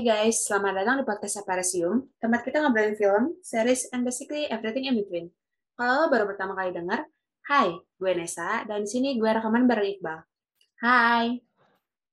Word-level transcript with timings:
Hai 0.00 0.32
guys, 0.32 0.48
selamat 0.48 0.80
datang 0.80 0.96
di 0.96 1.04
podcast 1.04 1.44
Aparisium, 1.44 2.08
tempat 2.24 2.40
kita 2.40 2.64
ngobrolin 2.64 2.96
film, 2.96 3.36
series, 3.44 3.84
and 3.92 4.00
basically 4.00 4.48
everything 4.48 4.88
in 4.88 4.96
between. 4.96 5.28
Kalau 5.76 5.92
lo 5.92 6.04
baru 6.08 6.24
pertama 6.24 6.56
kali 6.56 6.72
dengar, 6.72 7.04
hai, 7.52 7.68
gue 8.00 8.12
Nesa, 8.16 8.64
dan 8.64 8.80
di 8.80 8.88
sini 8.88 9.20
gue 9.20 9.28
rekaman 9.28 9.68
bareng 9.68 10.00
Iqbal. 10.00 10.24
Hai, 10.80 11.44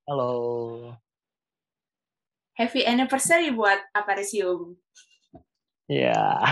Halo. 0.03 0.99
happy 2.59 2.83
anniversary 2.83 3.55
buat 3.55 3.79
Aparisium. 3.95 4.75
Ya. 5.87 6.43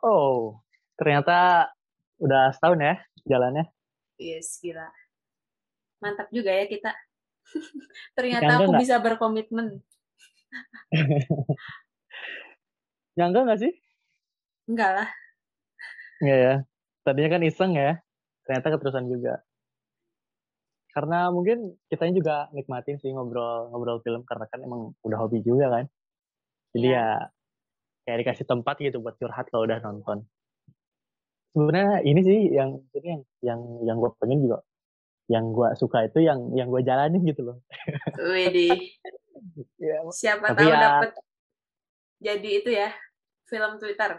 oh, 0.00 0.64
ternyata 0.96 1.68
udah 2.24 2.56
setahun 2.56 2.80
ya 2.80 2.94
jalannya. 3.28 3.68
Yes, 4.16 4.56
gila. 4.64 4.88
Mantap 6.00 6.32
juga 6.32 6.56
ya 6.56 6.64
kita. 6.64 6.88
Ternyata 8.16 8.62
aku 8.62 8.72
bisa 8.80 8.98
berkomitmen. 8.98 9.80
Nyangka 13.16 13.40
nggak 13.48 13.60
sih? 13.60 13.72
Enggak 14.68 14.90
lah. 15.02 15.08
Iya 16.20 16.36
ya. 16.36 16.54
Tadinya 17.06 17.30
kan 17.38 17.42
iseng 17.46 17.72
ya. 17.76 18.00
Ternyata 18.44 18.76
keterusan 18.76 19.06
juga. 19.08 19.42
Karena 20.92 21.28
mungkin 21.28 21.76
kitanya 21.92 22.14
juga 22.16 22.34
nikmatin 22.56 22.96
sih 22.96 23.12
ngobrol 23.12 23.68
ngobrol 23.68 24.00
film 24.00 24.24
karena 24.24 24.48
kan 24.48 24.64
emang 24.64 24.96
udah 25.04 25.18
hobi 25.20 25.44
juga 25.44 25.68
kan. 25.68 25.84
Jadi 26.72 26.88
Iya. 26.92 27.04
ya 27.04 27.28
kayak 28.06 28.18
dikasih 28.22 28.46
tempat 28.48 28.74
gitu 28.80 29.02
buat 29.02 29.18
curhat 29.20 29.50
kalau 29.52 29.68
udah 29.68 29.78
nonton. 29.82 30.24
Sebenarnya 31.52 32.04
ini 32.04 32.20
sih 32.20 32.38
yang 32.52 32.80
yang 32.96 33.20
yang 33.40 33.60
yang 33.84 33.96
gue 33.96 34.12
pengen 34.20 34.44
juga 34.44 34.60
yang 35.26 35.50
gue 35.50 35.68
suka 35.74 36.06
itu 36.06 36.22
yang 36.22 36.54
yang 36.54 36.70
gue 36.70 36.82
jalanin 36.82 37.22
gitu 37.22 37.42
loh. 37.42 37.58
Widih, 38.14 38.94
Ya, 39.76 40.00
siapa 40.10 40.50
tahu 40.50 40.70
ya- 40.70 40.80
dapet 41.02 41.10
jadi 42.16 42.48
itu 42.48 42.70
ya, 42.72 42.88
film 43.46 43.76
Twitter. 43.76 44.16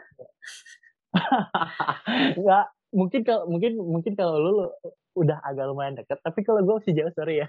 Enggak, 2.37 2.65
mungkin 2.93 3.21
kalau 3.25 3.43
mungkin 3.49 3.71
mungkin 3.79 4.13
kalau 4.13 4.37
lu, 4.37 4.49
lu 4.53 4.65
udah 5.17 5.41
agak 5.41 5.65
lumayan 5.65 5.97
deket, 5.97 6.21
tapi 6.21 6.45
kalau 6.45 6.61
gue 6.61 6.77
masih 6.77 6.93
jauh 6.93 7.09
sorry 7.17 7.41
ya, 7.41 7.47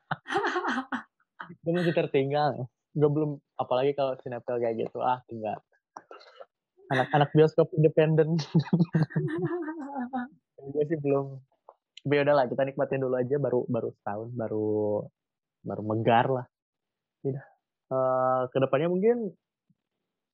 gue 1.62 1.72
masih 1.76 1.92
tertinggal. 1.92 2.64
Gue 2.90 3.06
belum, 3.06 3.30
apalagi 3.54 3.92
kalau 3.92 4.16
sinetron 4.18 4.58
kayak 4.58 4.88
gitu, 4.88 4.98
ah 4.98 5.20
enggak. 5.28 5.60
Anak-anak 6.90 7.30
bioskop 7.36 7.70
independen, 7.76 8.34
gue 10.74 10.84
sih 10.88 10.98
belum. 10.98 11.38
Tapi 12.00 12.12
ya 12.16 12.22
udahlah, 12.24 12.46
kita 12.48 12.62
nikmatin 12.64 13.00
dulu 13.04 13.14
aja, 13.16 13.36
baru 13.36 13.60
baru 13.68 13.88
setahun, 14.00 14.28
baru 14.32 14.68
baru 15.60 15.82
megar 15.84 16.26
lah. 16.32 16.46
Udah. 17.26 17.44
Eh, 17.90 18.42
ke 18.48 18.58
depannya 18.62 18.88
mungkin 18.88 19.34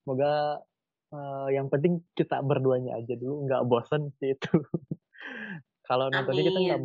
semoga 0.03 0.63
eh, 1.11 1.47
yang 1.57 1.67
penting 1.67 1.99
kita 2.15 2.39
berduanya 2.43 2.95
aja 2.95 3.13
dulu, 3.19 3.47
nggak 3.47 3.63
bosen 3.67 4.15
sih 4.19 4.31
itu. 4.35 4.51
kalau 5.87 6.11
nontonnya 6.11 6.43
kita 6.43 6.59
nggak 6.59 6.79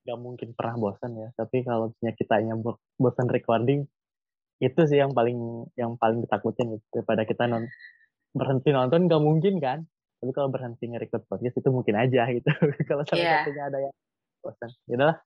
nggak 0.00 0.18
mungkin 0.18 0.48
pernah 0.56 0.74
bosan 0.80 1.12
ya 1.18 1.28
tapi 1.36 1.60
kalau 1.66 1.92
misalnya 1.92 2.14
kitanya 2.16 2.54
bo- 2.56 2.80
bosan 2.96 3.28
recording 3.28 3.84
itu 4.62 4.80
sih 4.88 4.96
yang 5.00 5.12
paling 5.12 5.66
yang 5.76 5.96
paling 6.00 6.24
ditakutin 6.24 6.78
gitu. 6.78 6.86
daripada 7.00 7.22
kita 7.28 7.44
non 7.50 7.68
berhenti 8.32 8.70
nonton 8.72 9.10
nggak 9.10 9.22
mungkin 9.22 9.54
kan 9.60 9.78
tapi 10.20 10.30
kalau 10.36 10.48
berhenti 10.52 10.84
nge-record 10.84 11.24
podcast 11.26 11.56
itu 11.56 11.68
mungkin 11.72 11.96
aja 11.96 12.28
gitu 12.28 12.48
kalau 12.88 13.02
salah 13.08 13.20
Iya. 13.20 13.36
satunya 13.42 13.64
ada 13.66 13.78
yang 13.80 13.94
bosan 14.40 14.70
ya 14.84 14.94
udahlah 15.00 15.16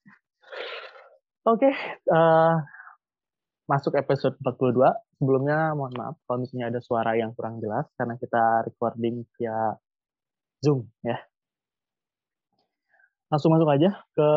oke 1.51 1.71
eh, 2.15 2.55
masuk 3.65 3.93
episode 3.97 4.37
42 4.41 5.19
sebelumnya 5.19 5.75
mohon 5.75 5.95
maaf 5.99 6.17
kalau 6.25 6.43
misalnya 6.45 6.71
ada 6.71 6.81
suara 6.81 7.17
yang 7.19 7.35
kurang 7.35 7.59
jelas 7.59 7.91
karena 7.99 8.15
kita 8.17 8.43
recording 8.65 9.27
via 9.35 9.75
zoom 10.63 10.87
ya 11.03 11.19
langsung 13.33 13.51
masuk 13.51 13.67
aja 13.67 13.91
ke 14.15 14.29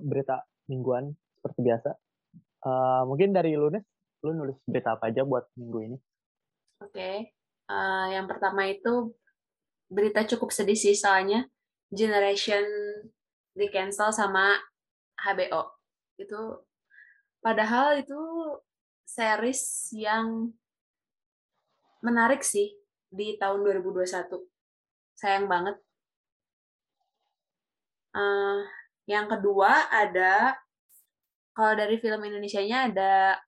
berita 0.00 0.48
mingguan 0.64 1.12
seperti 1.36 1.60
biasa. 1.60 1.90
Eh, 2.64 3.02
mungkin 3.04 3.36
dari 3.36 3.52
lu 3.52 3.68
Nes, 3.68 3.84
lu 4.24 4.32
nulis 4.32 4.56
berita 4.64 4.96
apa 4.96 5.12
aja 5.12 5.28
buat 5.28 5.44
minggu 5.60 5.78
ini? 5.92 5.96
Oke, 6.80 7.36
Eh, 7.64 8.06
yang 8.12 8.28
pertama 8.28 8.68
itu 8.68 9.16
berita 9.88 10.24
cukup 10.24 10.50
sedih 10.50 10.76
sih 10.76 10.96
soalnya 10.96 11.46
Generation 11.94 12.64
di 13.54 13.70
cancel 13.70 14.10
sama 14.10 14.58
HBO. 15.20 15.78
Itu 16.18 16.66
padahal 17.38 18.02
itu 18.02 18.18
series 19.06 19.94
yang 19.94 20.50
menarik 22.02 22.42
sih 22.42 22.74
di 23.08 23.38
tahun 23.38 23.62
2021. 23.62 24.42
Sayang 25.14 25.46
banget. 25.46 25.78
Eh, 28.14 28.60
yang 29.06 29.26
kedua 29.30 29.90
ada 29.92 30.54
kalau 31.54 31.72
dari 31.78 32.02
film 32.02 32.18
Indonesianya 32.26 32.90
ada 32.90 33.38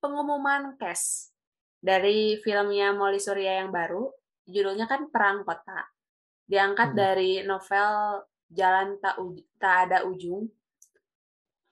pengumuman 0.00 0.80
cast 0.80 1.36
dari 1.78 2.40
filmnya 2.40 2.96
Molly 2.96 3.20
Surya 3.20 3.62
yang 3.62 3.70
baru, 3.70 4.08
judulnya 4.48 4.88
kan 4.88 5.06
Perang 5.08 5.44
Kota. 5.44 5.84
Diangkat 6.44 6.92
Hmm. 6.92 6.98
dari 6.98 7.44
novel 7.44 7.88
Jalan 8.48 8.96
Tak, 8.96 9.20
Uj- 9.20 9.44
Tak 9.56 9.74
Ada 9.86 9.98
Ujung. 10.02 10.48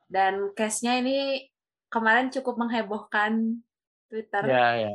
Dan 0.07 0.53
cast-nya 0.53 1.01
ini 1.01 1.49
kemarin 1.89 2.29
cukup 2.29 2.55
menghebohkan 2.57 3.65
Twitter. 4.07 4.43
Ya, 4.45 4.67
ya. 4.79 4.93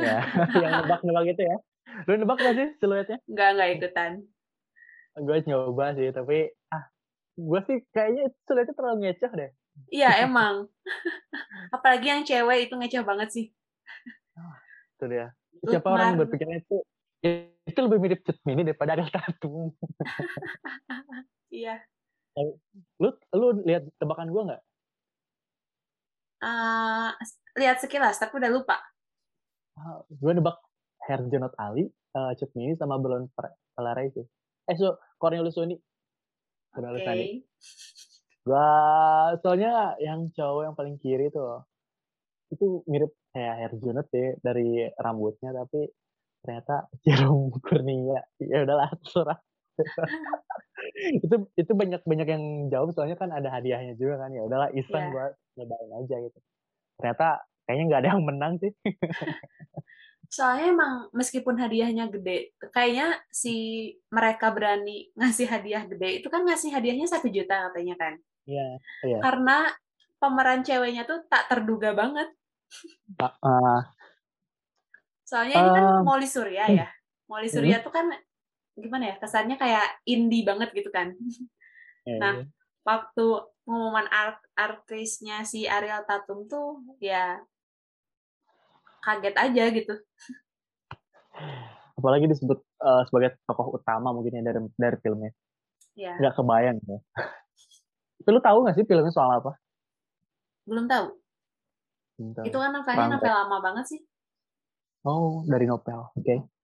ya. 0.00 0.18
yang 0.64 0.72
nebak-nebak 0.82 1.24
gitu 1.28 1.42
ya. 1.44 1.56
Lu 2.04 2.16
nebak 2.16 2.38
gak 2.38 2.54
sih 2.54 2.68
siluetnya? 2.76 3.18
Nggak, 3.24 3.48
nggak 3.54 3.70
ikutan. 3.76 4.12
Gue 5.14 5.38
nyoba 5.44 5.92
sih, 5.92 6.08
tapi 6.10 6.46
ah, 6.68 6.84
gue 7.34 7.60
sih 7.64 7.78
kayaknya 7.90 8.24
siluetnya 8.42 8.74
terlalu 8.74 8.96
ngecoh 9.04 9.32
deh. 9.32 9.50
Iya, 9.88 10.24
emang. 10.24 10.66
Apalagi 11.76 12.06
yang 12.08 12.22
cewek 12.22 12.66
itu 12.66 12.74
ngecew 12.74 13.04
banget 13.04 13.28
sih. 13.30 13.46
Itu 14.96 15.04
dia. 15.06 15.30
Siapa 15.60 15.86
orang 15.86 15.98
yang 16.04 16.16
Lukman. 16.16 16.22
berpikirnya 16.26 16.58
itu 16.62 16.76
itu 17.22 17.78
lebih 17.78 17.98
mirip 17.98 18.20
Cut 18.22 18.38
Mini 18.46 18.62
daripada 18.62 18.94
Ariel 18.94 19.10
Tatum. 19.10 19.72
Iya. 21.48 21.80
Lu 23.00 23.08
lu 23.32 23.46
lihat 23.64 23.88
tebakan 23.96 24.28
gue 24.28 24.42
nggak? 24.52 24.62
Eh, 26.44 27.10
lihat 27.56 27.80
sekilas, 27.80 28.20
tapi 28.20 28.36
udah 28.36 28.52
lupa. 28.52 28.76
gue 30.12 30.32
nebak 30.36 30.60
Herjonot 31.08 31.56
Ali, 31.56 31.88
uh, 32.12 32.36
Cut 32.36 32.52
Mini 32.52 32.76
sama 32.76 33.00
Belon 33.00 33.32
Pelara 33.72 34.04
itu. 34.04 34.28
Eh, 34.68 34.76
so, 34.76 35.00
Cornelius 35.16 35.56
Sony. 35.56 35.80
Cornelius 36.68 37.08
Sony. 37.08 37.40
Gua 38.48 38.68
soalnya 39.44 39.96
yang 40.00 40.28
cowok 40.32 40.62
yang 40.64 40.74
paling 40.76 40.96
kiri 40.96 41.28
tuh 41.28 41.64
itu 42.48 42.80
mirip 42.88 43.12
kayak 43.28 43.54
Herjunot 43.60 44.08
deh 44.08 44.40
dari 44.40 44.88
rambutnya 44.96 45.52
tapi 45.52 45.84
ternyata 46.42 46.86
Jerome 47.04 47.54
Kurnia. 47.62 48.20
Ya 48.40 48.64
udahlah 48.64 48.90
terserah. 49.02 49.38
Itu 51.22 51.50
itu 51.54 51.72
banyak 51.74 52.02
banyak 52.02 52.28
yang 52.28 52.44
jawab 52.70 52.94
soalnya 52.94 53.18
kan 53.18 53.30
ada 53.30 53.50
hadiahnya 53.50 53.94
juga 53.94 54.26
kan. 54.26 54.30
Ya 54.34 54.42
udahlah 54.46 54.70
iseng 54.74 55.10
gua 55.14 55.30
nyobain 55.54 55.90
aja 56.02 56.16
gitu. 56.22 56.38
Ternyata 56.98 57.26
kayaknya 57.66 57.84
nggak 57.86 58.00
ada 58.02 58.10
yang 58.14 58.24
menang 58.24 58.52
sih. 58.58 58.72
Soalnya 60.28 60.76
emang 60.76 60.94
meskipun 61.16 61.56
hadiahnya 61.56 62.12
gede, 62.12 62.52
kayaknya 62.68 63.16
si 63.32 63.56
mereka 64.12 64.52
berani 64.52 65.08
ngasih 65.16 65.48
hadiah 65.48 65.88
gede, 65.88 66.20
itu 66.20 66.28
kan 66.28 66.44
ngasih 66.44 66.68
hadiahnya 66.68 67.08
satu 67.08 67.32
juta 67.32 67.72
katanya 67.72 67.96
kan. 67.96 68.14
iya 68.44 68.76
iya. 69.08 69.24
Karena 69.24 69.72
pemeran 70.20 70.60
ceweknya 70.60 71.08
tuh 71.08 71.24
tak 71.32 71.48
terduga 71.48 71.96
banget. 71.96 72.28
Ah, 73.40 73.88
Soalnya 75.28 75.56
ini 75.60 75.70
kan. 75.76 75.84
Molly 76.08 76.28
Surya 76.28 76.64
ya. 76.72 76.88
Molly 77.28 77.52
Surya 77.52 77.84
tuh 77.84 77.92
kan 77.92 78.08
gimana 78.72 79.12
ya, 79.12 79.14
kesannya 79.20 79.60
kayak 79.60 80.00
indie 80.08 80.48
banget 80.48 80.72
gitu 80.72 80.88
kan. 80.88 81.12
iya, 82.08 82.16
Nah, 82.16 82.34
iya. 82.40 82.48
Waktu 82.88 83.26
pengumuman 83.68 84.08
art 84.08 84.40
artisnya 84.56 85.44
si 85.44 85.68
Ariel 85.68 86.08
Tatum 86.08 86.48
tuh 86.48 86.80
ya 87.04 87.36
kaget 89.04 89.36
aja 89.36 89.64
gitu. 89.68 89.94
apalagi 91.98 92.30
disebut 92.30 92.62
uh, 92.78 93.02
sebagai 93.10 93.34
tokoh 93.42 93.74
utama 93.74 94.14
mungkin 94.14 94.38
ya 94.38 94.42
dari 94.42 94.60
dari 94.78 94.98
filmnya 95.02 95.30
Ya, 95.98 96.14
nggak 96.14 96.38
kebayang 96.38 96.78
ya 96.86 96.98
tapi 98.22 98.28
lu 98.30 98.38
tahu 98.38 98.62
nggak 98.62 98.78
sih 98.78 98.86
filmnya 98.86 99.10
soal 99.10 99.42
apa 99.42 99.58
belum 100.68 100.84
tahu. 100.84 101.06
Bentar. 102.20 102.42
Itu 102.44 102.56
kan 102.60 102.70
novelnya 102.76 103.08
novel 103.16 103.32
lama 103.32 103.56
banget 103.64 103.84
sih. 103.96 104.00
Oh 105.08 105.40
dari 105.48 105.64
novel 105.64 106.12
oke 106.12 106.58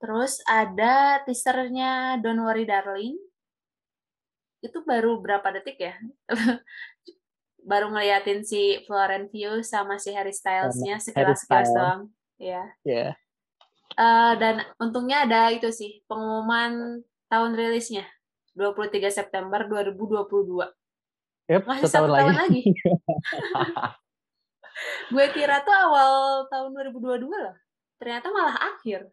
Terus 0.00 0.40
ada 0.48 1.20
teasernya 1.28 2.16
Don't 2.24 2.40
Worry 2.40 2.64
Darling. 2.64 3.20
Itu 4.64 4.80
baru 4.80 5.20
berapa 5.20 5.44
detik 5.52 5.76
ya? 5.76 5.94
baru 7.60 7.92
ngeliatin 7.92 8.40
si 8.40 8.80
Florent 8.88 9.28
Pugh 9.28 9.60
sama 9.60 10.00
si 10.00 10.16
Harry 10.16 10.32
Styles-nya 10.32 10.96
sekilas-sekilas 10.96 11.68
doang. 11.76 12.08
Ya. 12.40 12.64
Ya. 12.80 13.12
Eh, 13.92 14.32
dan 14.40 14.64
untungnya 14.80 15.28
ada 15.28 15.52
itu 15.52 15.68
sih, 15.68 16.00
pengumuman 16.08 17.04
tahun 17.28 17.52
rilisnya. 17.52 18.08
23 18.56 19.12
September 19.12 19.68
2022. 19.68 20.64
Yep, 21.52 21.62
Masih 21.68 21.92
satu 21.92 22.08
lagi. 22.08 22.20
tahun 22.24 22.36
lagi. 22.40 22.62
Gue 25.08 25.26
kira 25.30 25.60
tuh 25.60 25.74
awal 25.74 26.12
tahun 26.46 26.70
2022 26.92 27.26
loh. 27.26 27.56
Ternyata 27.98 28.30
malah 28.30 28.56
akhir. 28.70 29.10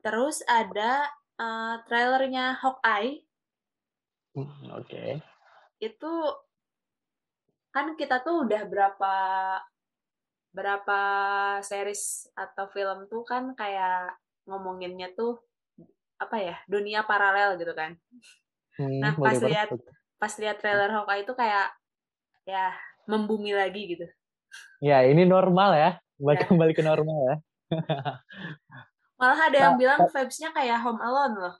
Terus 0.00 0.40
ada 0.46 1.04
eh, 1.36 1.74
trailernya 1.84 2.56
Hawkeye. 2.56 3.20
Hmm, 4.32 4.72
Oke. 4.74 5.20
Itu 5.78 6.12
kan 7.70 7.94
kita 7.94 8.20
tuh 8.20 8.46
udah 8.48 8.62
berapa 8.66 9.14
berapa 10.50 11.00
series 11.62 12.26
atau 12.34 12.66
film 12.66 13.06
tuh 13.06 13.22
kan 13.22 13.54
kayak 13.54 14.18
ngomonginnya 14.42 15.14
tuh 15.14 15.38
apa 16.18 16.36
ya 16.36 16.56
dunia 16.66 17.06
paralel 17.06 17.54
gitu 17.54 17.70
kan 17.70 17.94
Hmm, 18.74 18.98
Nah, 18.98 19.12
pas 19.14 19.38
lihat- 19.38 19.70
pas 20.20 20.32
lihat 20.36 20.60
trailer 20.60 20.92
Hawkeye 20.92 21.24
itu 21.24 21.32
kayak 21.32 21.72
ya 22.44 22.76
membumi 23.08 23.56
lagi 23.56 23.96
gitu 23.96 24.06
Ya, 24.82 25.06
ini 25.06 25.22
normal 25.28 25.70
ya. 25.78 25.90
Balik 26.18 26.42
Ya. 26.42 26.48
kembali 26.50 26.72
ke 26.74 26.82
normal 26.82 27.18
ya. 27.22 27.36
malah 29.20 29.40
ada 29.46 29.56
yang 29.56 29.74
Nah, 29.76 29.80
bilang 29.80 30.00
vibes-nya 30.10 30.50
kayak 30.50 30.80
Home 30.82 30.98
Alone 30.98 31.36
loh 31.38 31.54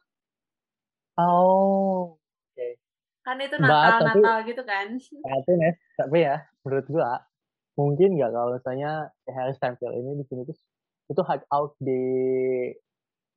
Oh. 1.20 2.16
kan 3.20 3.36
itu 3.36 3.52
Mbak, 3.60 4.00
Natal 4.00 4.36
gitu 4.48 4.62
kan 4.64 4.86
Tapi 5.28 5.50
Nes, 5.60 5.76
tapi 5.94 6.24
ya 6.24 6.40
menurut 6.64 6.86
gua 6.88 7.20
mungkin 7.76 8.16
nggak 8.16 8.32
kalau 8.32 8.56
misalnya 8.56 9.12
Harry 9.28 9.52
Styles 9.54 9.78
ini 9.80 10.18
di 10.18 10.24
sini 10.26 10.42
tuh 10.48 10.56
itu 11.12 11.20
hide 11.28 11.46
out 11.52 11.76
di 11.78 12.00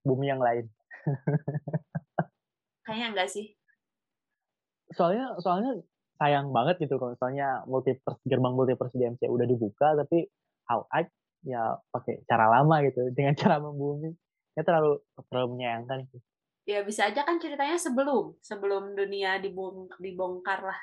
bumi 0.02 0.26
yang 0.32 0.40
lain. 0.42 0.66
kayaknya 2.88 3.08
enggak 3.16 3.30
sih 3.32 3.54
Soalnya 4.94 5.36
soalnya 5.42 5.72
sayang 6.22 6.54
banget 6.54 6.86
gitu 6.86 7.02
kalau 7.02 7.18
misalnya 7.18 7.66
multiverse 7.66 8.22
gerbang 8.24 8.54
multiverse 8.54 8.96
di 8.96 9.06
MCU 9.10 9.34
udah 9.34 9.48
dibuka 9.50 9.88
tapi 9.98 10.30
Hawkeye 10.70 11.10
ya 11.44 11.76
pakai 11.92 12.24
cara 12.30 12.48
lama 12.48 12.80
gitu 12.88 13.10
dengan 13.18 13.34
cara 13.36 13.60
membumi. 13.60 14.14
Ya 14.54 14.62
terlalu 14.62 15.02
terlalu 15.30 15.58
menyayangkan 15.58 16.06
gitu. 16.08 16.22
ya 16.64 16.80
bisa 16.80 17.12
aja 17.12 17.28
kan 17.28 17.42
ceritanya 17.44 17.76
sebelum 17.76 18.40
sebelum 18.40 18.96
dunia 18.96 19.36
dibong 19.42 19.92
dibongkar 20.00 20.64
lah 20.64 20.80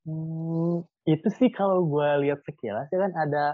Hmm, 0.00 0.80
itu 1.04 1.28
sih 1.36 1.52
kalau 1.52 1.84
gue 1.84 2.08
lihat 2.24 2.40
sekilas 2.48 2.88
ya 2.88 2.98
kan 3.04 3.12
ada 3.20 3.44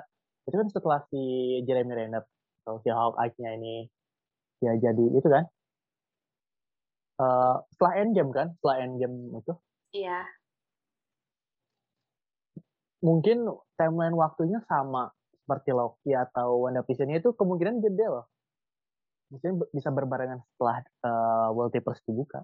itu 0.46 0.54
kan 0.54 0.68
setelah 0.70 1.02
si 1.10 1.18
Jeremy 1.66 1.90
Renner 1.90 2.22
atau 2.62 2.78
si 2.86 2.88
Hawkeye-nya 2.88 3.50
ini 3.58 3.90
ya 4.62 4.78
jadi 4.78 5.04
itu 5.10 5.26
kan 5.26 5.42
eh 7.16 7.56
setelah 7.72 7.92
Endgame 8.00 8.32
kan? 8.32 8.48
Setelah 8.60 8.76
Endgame 8.84 9.16
itu? 9.40 9.52
Iya. 9.96 10.20
Mungkin 13.04 13.46
timeline 13.76 14.16
waktunya 14.16 14.58
sama 14.66 15.12
seperti 15.32 15.70
Loki 15.70 16.10
atau 16.10 16.66
WandaVision 16.66 17.12
itu 17.14 17.30
kemungkinan 17.36 17.78
gede 17.78 18.06
loh. 18.10 18.26
Mungkin 19.30 19.62
bisa 19.70 19.90
berbarengan 19.90 20.42
setelah 20.54 20.82
eh, 20.82 21.48
multiverse 21.54 22.02
dibuka. 22.06 22.42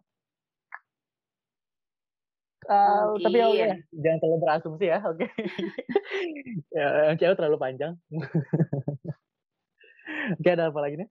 Eh, 2.63 3.05
tapi 3.27 3.43
oke 3.43 3.59
Mungkin. 3.59 3.79
jangan 3.91 4.19
terlalu 4.23 4.39
berasumsi 4.39 4.85
ya 4.87 4.99
oke. 5.03 5.27
Ya, 6.73 7.11
yang 7.11 7.17
cewek 7.21 7.37
terlalu 7.37 7.59
panjang. 7.61 7.93
Oke 10.39 10.49
ada 10.55 10.71
apa 10.71 10.81
lagi 10.81 11.03
nih 11.03 11.09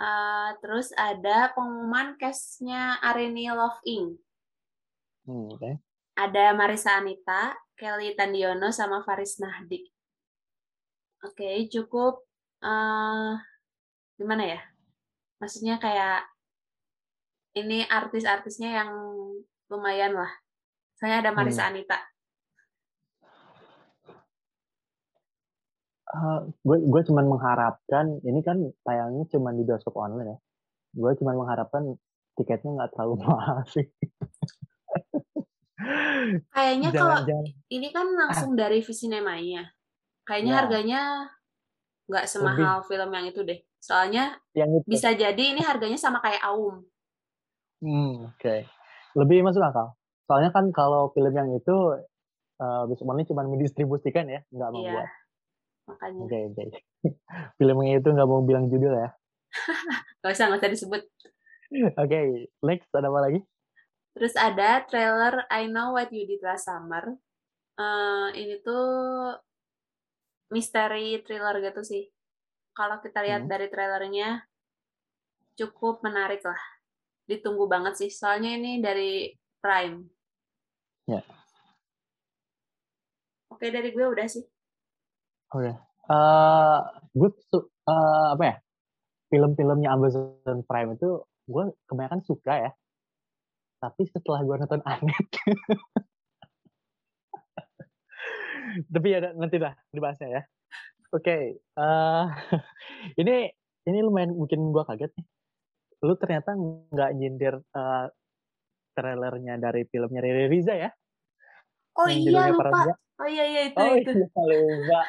Eh, 0.00 0.50
terus 0.64 0.96
ada 0.96 1.52
pengumuman 1.52 2.16
cast-nya 2.16 2.96
Arini 3.04 3.52
Love 3.52 3.84
Inc. 3.84 4.16
Hmm, 5.28 5.52
oke. 5.52 5.76
Ada 6.16 6.56
Marisa 6.56 6.96
Anita, 6.96 7.52
Kelly 7.76 8.16
Tandiono, 8.16 8.72
sama 8.72 9.04
Faris 9.04 9.36
Nahdi. 9.44 9.84
Oke, 11.20 11.68
cukup 11.68 12.24
eh 12.64 13.36
gimana 14.16 14.44
ya? 14.56 14.60
Maksudnya 15.36 15.76
kayak 15.76 16.24
ini 17.60 17.84
artis-artisnya 17.84 18.80
yang 18.80 18.90
lumayan 19.68 20.16
lah. 20.16 20.32
Soalnya 20.96 21.28
ada 21.28 21.32
Marisa 21.36 21.68
Anita. 21.68 22.00
Gue 26.66 26.78
gue 26.82 27.02
cuman 27.06 27.26
mengharapkan 27.26 28.18
ini 28.26 28.42
kan 28.42 28.58
tayangnya 28.82 29.30
cuman 29.30 29.54
di 29.54 29.62
bioskop 29.62 29.94
online 29.94 30.34
ya. 30.34 30.38
Gue 30.96 31.12
cuman 31.14 31.38
mengharapkan 31.38 31.94
tiketnya 32.34 32.70
nggak 32.74 32.90
terlalu 32.94 33.14
mahal 33.26 33.62
sih. 33.70 33.86
Kayaknya 36.52 36.90
kalau 36.92 37.24
ini 37.72 37.88
kan 37.94 38.06
langsung 38.12 38.52
dari 38.52 38.84
Visinemanya. 38.84 39.70
Kayaknya 40.28 40.52
Ya. 40.52 40.58
harganya 40.62 41.00
nggak 42.10 42.26
semahal 42.26 42.82
film 42.84 43.10
yang 43.10 43.26
itu 43.30 43.40
deh. 43.46 43.58
Soalnya 43.80 44.36
yang 44.52 44.68
itu. 44.76 44.84
bisa 44.84 45.14
jadi 45.14 45.40
ini 45.40 45.62
harganya 45.64 45.96
sama 45.96 46.20
kayak 46.20 46.42
Aum. 46.44 46.84
Hmm, 47.80 48.28
oke. 48.28 48.56
Lebih 49.16 49.40
masuk 49.40 49.64
akal. 49.64 49.96
Soalnya 50.28 50.52
kan 50.52 50.68
kalau 50.70 51.10
film 51.16 51.32
yang 51.32 51.48
itu 51.54 51.76
eh 52.60 52.82
bioskop 52.84 53.08
online 53.08 53.24
cuman 53.24 53.46
mendistribusikan 53.48 54.28
ya, 54.28 54.44
nggak 54.52 54.68
Iya. 54.68 54.76
membuat. 54.76 55.08
Makanya. 55.90 56.20
Oke 56.22 56.38
oke. 56.46 56.64
Filmnya 57.58 57.98
itu 57.98 58.08
nggak 58.08 58.28
mau 58.28 58.42
bilang 58.46 58.70
judul 58.70 58.94
ya. 58.94 59.10
Gak 60.22 60.36
usah, 60.36 60.46
nggak 60.52 60.60
usah 60.62 60.72
disebut. 60.72 61.02
Oke, 61.96 62.18
next 62.60 62.92
ada 62.92 63.08
apa 63.08 63.20
lagi? 63.24 63.40
Terus 64.14 64.34
ada 64.36 64.84
trailer 64.84 65.48
I 65.48 65.66
Know 65.66 65.96
What 65.96 66.12
You 66.12 66.28
Did 66.28 66.44
Last 66.44 66.68
Summer. 66.68 67.16
Eh, 67.80 68.28
ini 68.36 68.60
tuh 68.60 69.32
misteri 70.52 71.18
thriller 71.24 71.56
gitu 71.64 71.80
sih. 71.80 72.04
Kalau 72.76 73.00
kita 73.00 73.24
lihat 73.24 73.46
Hmm. 73.46 73.50
dari 73.50 73.66
trailernya 73.72 74.44
cukup 75.56 76.04
menarik 76.04 76.44
lah. 76.44 76.60
Ditunggu 77.24 77.64
banget 77.64 77.96
sih. 77.96 78.10
Soalnya 78.12 78.54
ini 78.60 78.82
dari 78.82 79.30
Prime. 79.62 80.04
Ya. 81.08 81.22
Oke, 83.50 83.72
dari 83.72 83.90
gue 83.90 84.04
udah 84.04 84.26
sih. 84.28 84.44
Oke. 85.54 85.89
Eh, 86.10 86.78
gue 87.18 87.30
su- 87.50 87.68
eh, 87.90 88.26
apa 88.34 88.44
ya? 88.50 88.56
Film-filmnya 89.32 89.90
Amazon 89.96 90.58
Prime 90.68 90.90
itu 90.98 91.08
gue 91.50 91.64
kebanyakan 91.88 92.22
suka 92.26 92.52
ya. 92.68 92.70
Tapi 93.80 94.02
setelah 94.12 94.40
gue 94.44 94.56
nonton 94.60 94.82
Anet, 94.84 95.26
tapi 98.94 99.06
ya 99.14 99.18
nanti 99.34 99.56
dah 99.60 99.74
dibahasnya 99.90 100.28
ya. 100.40 100.42
Oke, 101.14 101.36
eh, 101.60 102.24
ini 103.22 103.36
ini 103.88 103.98
lumayan 104.04 104.34
bikin 104.36 104.60
gue 104.74 104.84
kaget 104.86 105.12
nih. 105.16 105.26
Lu 106.06 106.14
ternyata 106.20 106.50
nggak 106.56 107.10
nyindir 107.18 107.54
eh, 107.60 108.06
trailernya 108.96 109.54
dari 109.60 109.82
filmnya 109.88 110.20
Riri 110.24 110.46
Riza 110.52 110.74
ya? 110.76 110.90
Oh 112.00 112.06
Yang 112.08 112.20
iya, 112.24 112.42
lupa. 112.48 112.64
Paranoia. 112.64 112.94
Oh 113.20 113.28
iya, 113.28 113.44
iya, 113.44 113.60
itu, 113.68 113.76
Oh 113.76 113.92
itu. 113.92 114.10
iya, 114.16 114.26
lupa. 114.48 115.00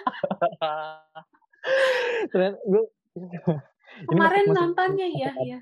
ternyata 2.32 2.58
gue 2.68 2.84
Kemarin 4.12 4.46
nontonnya, 4.52 5.08
iya, 5.08 5.32
iya. 5.40 5.60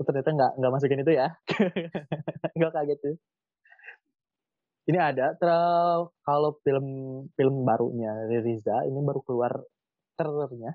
Oh, 0.00 0.04
ternyata 0.08 0.32
nggak 0.32 0.52
nggak 0.56 0.72
masukin 0.72 1.02
itu 1.04 1.12
ya 1.12 1.28
nggak 2.56 2.72
kaget 2.72 2.98
tuh 3.04 3.16
ini 4.88 4.96
ada 4.96 5.36
ter- 5.36 6.08
kalau 6.24 6.56
film 6.64 6.86
film 7.36 7.68
barunya 7.68 8.08
Riza 8.40 8.80
ini 8.88 8.96
baru 9.04 9.20
keluar 9.20 9.60
trailernya 10.16 10.72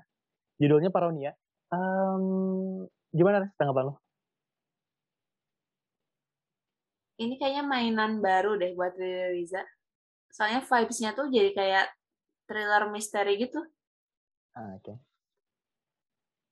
judulnya 0.62 0.94
Paronia 0.94 1.34
Em, 1.74 2.86
gimana 3.10 3.50
tanggapan 3.58 3.90
lo 3.90 4.05
Ini 7.16 7.34
kayaknya 7.40 7.64
mainan 7.64 8.20
baru 8.20 8.60
deh 8.60 8.76
buat 8.76 8.92
Riri 8.96 9.40
Riza. 9.40 9.64
Soalnya 10.28 10.60
vibes-nya 10.60 11.16
tuh 11.16 11.32
jadi 11.32 11.50
kayak 11.56 11.86
thriller 12.44 12.92
misteri 12.92 13.40
gitu. 13.40 13.60
ah, 14.56 14.72
oke 14.80 14.96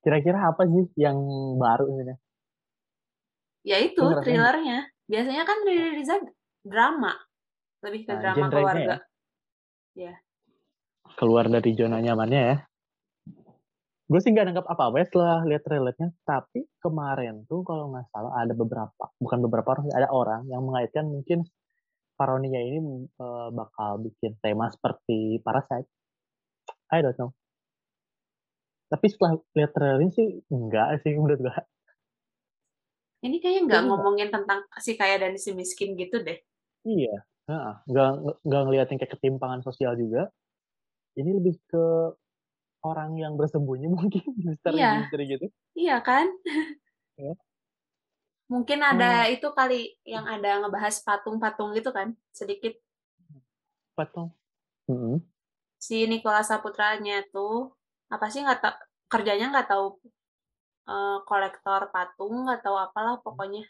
kira-kira 0.05 0.37
apa 0.53 0.69
sih 0.69 0.85
yang 1.01 1.17
baru 1.57 1.89
ini 1.89 2.13
Ya 3.65 3.81
itu 3.81 3.97
thrillernya. 4.21 4.85
Biasanya 5.09 5.41
kan 5.41 5.57
Riri 5.65 5.97
Riza 5.97 6.21
drama. 6.61 7.17
Lebih 7.81 8.05
ke 8.05 8.13
Nah, 8.13 8.21
drama 8.21 8.37
genrenya 8.45 8.53
keluarga. 8.53 8.95
keluar 11.17 11.45
dari 11.49 11.71
zona 11.73 11.97
nyamannya 11.97 12.41
ya 12.45 12.55
gue 14.05 14.19
sih 14.21 14.29
nggak 14.29 14.45
nangkap 14.53 14.67
apa-apa 14.69 15.01
ya 15.01 15.05
setelah 15.09 15.39
lihat 15.49 15.63
trailernya. 15.65 16.09
Tapi 16.23 16.59
kemarin 16.81 17.45
tuh 17.49 17.65
kalau 17.65 17.91
nggak 17.93 18.05
salah 18.13 18.33
ada 18.37 18.53
beberapa 18.53 19.05
bukan 19.17 19.39
beberapa 19.45 19.67
orang 19.77 19.85
ada 19.93 20.09
orang 20.13 20.41
yang 20.49 20.61
mengaitkan 20.65 21.05
mungkin 21.09 21.45
Paronia 22.15 22.63
ini 22.63 22.79
uh, 23.19 23.51
bakal 23.51 23.99
bikin 23.99 24.39
tema 24.39 24.71
seperti 24.71 25.43
Parasite. 25.43 25.89
I 26.93 27.03
don't 27.03 27.17
know. 27.19 27.35
Tapi 28.87 29.05
setelah 29.11 29.35
lihat 29.57 29.71
trailernya 29.75 30.11
sih 30.15 30.27
enggak 30.47 31.01
sih 31.03 31.11
menurut 31.17 31.41
gue 31.41 31.55
ini 33.25 33.41
kayaknya 33.41 33.61
nggak 33.65 33.83
ngomongin 33.89 34.29
tentang 34.29 34.61
si 34.77 34.93
kaya 34.93 35.17
dan 35.17 35.33
si 35.41 35.49
miskin 35.57 35.97
gitu 35.97 36.21
deh. 36.21 36.37
Iya 36.85 37.25
nggak 37.45 38.41
nggak 38.41 38.61
ngeliatin 38.65 38.97
kayak 38.97 39.13
ketimpangan 39.17 39.61
sosial 39.61 39.93
juga. 39.97 40.29
Ini 41.15 41.29
lebih 41.31 41.55
ke 41.69 41.85
orang 42.85 43.17
yang 43.17 43.33
bersembunyi 43.33 43.89
mungkin 43.97 44.21
misteri 44.37 44.77
iya. 44.77 45.01
misteri 45.01 45.23
gitu 45.25 45.45
iya 45.73 45.97
kan 46.05 46.29
ya. 47.21 47.33
mungkin 48.45 48.79
ada 48.85 49.25
hmm. 49.25 49.33
itu 49.33 49.47
kali 49.57 49.97
yang 50.05 50.29
ada 50.29 50.61
ngebahas 50.61 51.01
patung-patung 51.01 51.73
gitu 51.73 51.89
kan 51.89 52.13
sedikit 52.29 52.77
patung 53.97 54.29
hmm. 54.85 55.17
si 55.81 56.05
Nikola 56.05 56.45
Saputranya 56.45 57.25
tuh 57.33 57.73
apa 58.13 58.29
sih 58.29 58.45
nggak 58.45 58.61
tak 58.61 58.75
kerjanya 59.09 59.49
nggak 59.49 59.69
tahu 59.73 59.97
uh, 60.85 61.17
kolektor 61.25 61.89
patung 61.89 62.45
nggak 62.45 62.61
tahu 62.61 62.77
apalah 62.77 63.17
pokoknya 63.25 63.65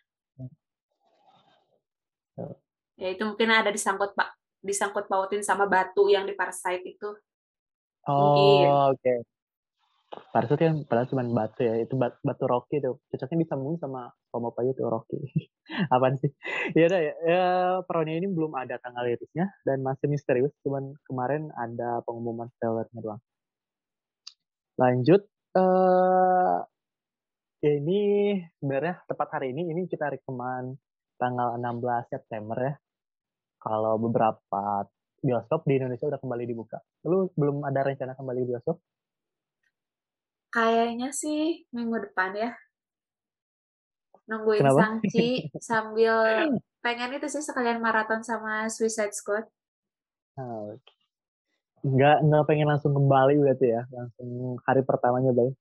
ya. 2.35 2.51
ya 2.99 3.07
itu 3.15 3.23
mungkin 3.23 3.47
ada 3.55 3.71
disangkut 3.71 4.11
pak 4.11 4.35
disangkut 4.65 5.05
pautin 5.05 5.45
sama 5.45 5.69
batu 5.69 6.09
yang 6.09 6.25
di 6.25 6.33
Parasite 6.33 6.83
itu 6.83 7.13
Oh, 8.05 8.93
oke. 8.93 9.01
Okay. 9.01 9.17
Parasut 10.31 10.55
kan 10.61 10.85
padahal 10.87 11.07
cuma 11.11 11.23
batu 11.27 11.65
ya, 11.65 11.75
itu 11.81 11.97
batu, 11.97 12.15
batu 12.23 12.45
Rocky 12.47 12.77
tuh. 12.79 13.01
Cocoknya 13.11 13.43
disambungin 13.43 13.79
sama 13.81 14.13
Pom 14.31 14.47
aja 14.47 14.71
tuh 14.77 14.87
Rocky. 14.87 15.17
Apaan 15.93 16.15
sih? 16.21 16.31
Ya 16.77 16.87
udah 16.87 17.01
ya, 17.01 17.13
ya 17.25 17.45
Peronia 17.83 18.15
ini 18.21 18.27
belum 18.31 18.53
ada 18.55 18.77
tanggal 18.79 19.03
rilisnya 19.03 19.51
dan 19.67 19.81
masih 19.81 20.07
misterius, 20.07 20.53
cuman 20.63 20.93
kemarin 21.07 21.49
ada 21.57 21.99
pengumuman 22.05 22.47
trailernya 22.61 22.99
doang. 23.01 23.21
Lanjut, 24.75 25.21
uh, 25.55 26.63
ya 27.63 27.71
ini 27.79 27.99
sebenarnya 28.59 29.01
tepat 29.07 29.39
hari 29.39 29.55
ini, 29.55 29.71
ini 29.71 29.87
kita 29.87 30.11
rekaman 30.11 30.75
tanggal 31.17 31.57
16 31.57 32.11
September 32.11 32.57
ya. 32.59 32.75
Kalau 33.59 33.97
beberapa 33.97 34.85
bioskop 35.25 35.65
di 35.65 35.81
Indonesia 35.81 36.05
udah 36.05 36.21
kembali 36.21 36.45
dibuka. 36.45 36.77
Lu 37.09 37.33
belum 37.33 37.65
ada 37.65 37.81
rencana 37.81 38.13
kembali 38.13 38.41
bioskop? 38.45 38.77
Kayaknya 40.53 41.09
sih 41.09 41.65
minggu 41.73 41.97
depan 42.05 42.37
ya. 42.37 42.51
Nungguin 44.29 44.61
Kenapa? 44.61 44.79
Sangci 44.85 45.49
sambil 45.69 46.13
pengen 46.85 47.17
itu 47.17 47.27
sih 47.27 47.41
sekalian 47.41 47.81
maraton 47.81 48.21
sama 48.21 48.69
Suicide 48.69 49.11
Squad. 49.11 49.49
Oh, 50.37 50.77
nggak 51.85 52.17
nggak 52.25 52.43
pengen 52.49 52.65
langsung 52.65 52.97
kembali 52.97 53.37
berarti 53.37 53.69
ya 53.69 53.85
langsung 53.93 54.57
hari 54.65 54.81
pertamanya 54.81 55.29
bay 55.29 55.53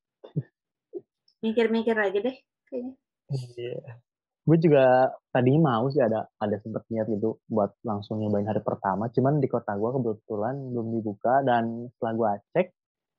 mikir-mikir 1.45 1.93
aja 1.93 2.19
deh 2.25 2.37
kayaknya 2.65 2.97
iya 3.29 4.01
gue 4.45 4.59
juga 4.61 5.09
tadi 5.33 5.57
mau 5.57 5.89
sih 5.89 6.05
ada 6.05 6.29
ada 6.37 6.57
sempet 6.61 6.85
niat 6.93 7.09
gitu 7.09 7.41
buat 7.49 7.73
langsung 7.81 8.21
nyobain 8.21 8.45
hari 8.45 8.61
pertama. 8.61 9.09
Cuman 9.09 9.41
di 9.41 9.49
kota 9.49 9.73
gue 9.73 9.91
kebetulan 9.97 10.55
belum 10.73 10.87
dibuka 11.01 11.41
dan 11.49 11.89
setelah 11.97 12.13
gue 12.13 12.31
cek 12.53 12.67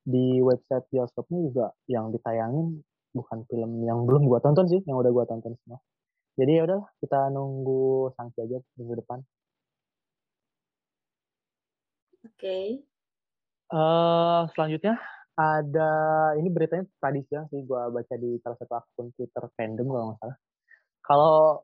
di 0.06 0.38
website 0.46 0.86
bioskopnya 0.94 1.40
juga 1.50 1.66
yang 1.90 2.14
ditayangin 2.14 2.86
bukan 3.18 3.40
film 3.50 3.72
yang 3.82 4.06
belum 4.06 4.30
gue 4.30 4.40
tonton 4.46 4.70
sih 4.70 4.82
yang 4.86 5.02
udah 5.02 5.10
gue 5.10 5.26
tonton 5.26 5.54
semua. 5.66 5.82
Jadi 6.38 6.52
ya 6.52 6.62
udah 6.70 6.82
kita 7.02 7.20
nunggu 7.34 8.14
sanksi 8.14 8.40
aja 8.46 8.58
minggu 8.78 8.94
depan. 9.02 9.20
Oke. 12.26 12.38
Okay. 12.38 12.66
uh, 13.74 14.46
selanjutnya 14.54 14.98
ada 15.36 15.92
ini 16.38 16.48
beritanya 16.54 16.86
tadi 17.02 17.20
siang 17.28 17.50
sih 17.50 17.66
gue 17.66 17.82
baca 17.92 18.16
di 18.16 18.38
salah 18.40 18.58
satu 18.62 18.74
akun 18.78 19.10
Twitter 19.18 19.44
fandom 19.58 19.88
kalau 19.90 20.06
nggak 20.14 20.20
salah 20.22 20.38
kalau 21.06 21.64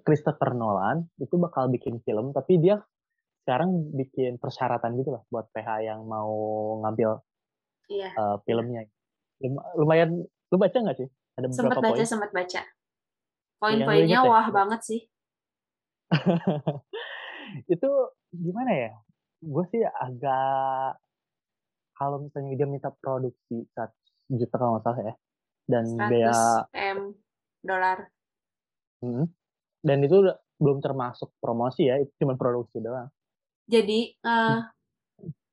Christopher 0.00 0.56
Nolan 0.56 1.04
itu 1.20 1.36
bakal 1.36 1.68
bikin 1.68 2.00
film 2.06 2.32
tapi 2.32 2.56
dia 2.62 2.80
sekarang 3.44 3.92
bikin 3.96 4.38
persyaratan 4.38 4.96
gitu 5.00 5.16
lah 5.16 5.22
buat 5.28 5.50
PH 5.52 5.68
yang 5.84 6.00
mau 6.06 6.30
ngambil 6.86 7.20
iya. 7.90 8.14
uh, 8.14 8.36
filmnya 8.46 8.86
lumayan 9.76 10.22
lu 10.22 10.56
baca 10.56 10.76
nggak 10.76 10.98
sih 11.00 11.08
ada 11.40 11.46
sempat 11.50 11.80
baca 11.80 11.92
poin? 11.96 12.06
sempat 12.06 12.30
baca 12.30 12.60
poin-poinnya 13.60 14.20
wah 14.24 14.46
ya? 14.46 14.52
banget 14.52 14.80
sih 14.84 15.00
itu 17.74 17.90
gimana 18.34 18.72
ya 18.72 18.92
gue 19.40 19.64
sih 19.72 19.82
agak 19.82 21.00
kalau 21.96 22.22
misalnya 22.24 22.56
dia 22.56 22.68
minta 22.68 22.92
produksi 22.92 23.64
satu 23.72 23.96
juta 24.30 24.54
kalau 24.56 24.70
nggak 24.76 24.84
salah 24.84 25.00
ya 25.00 25.14
dan 25.70 25.84
biaya 25.96 26.40
m 26.76 26.98
dolar 27.64 27.98
Hmm. 29.00 29.26
Dan 29.80 30.04
itu 30.04 30.20
belum 30.60 30.78
termasuk 30.84 31.32
promosi 31.40 31.88
ya, 31.88 31.96
itu 32.00 32.12
cuma 32.20 32.36
produksi 32.36 32.80
doang. 32.84 33.08
Jadi 33.64 34.12
uh, 34.24 34.60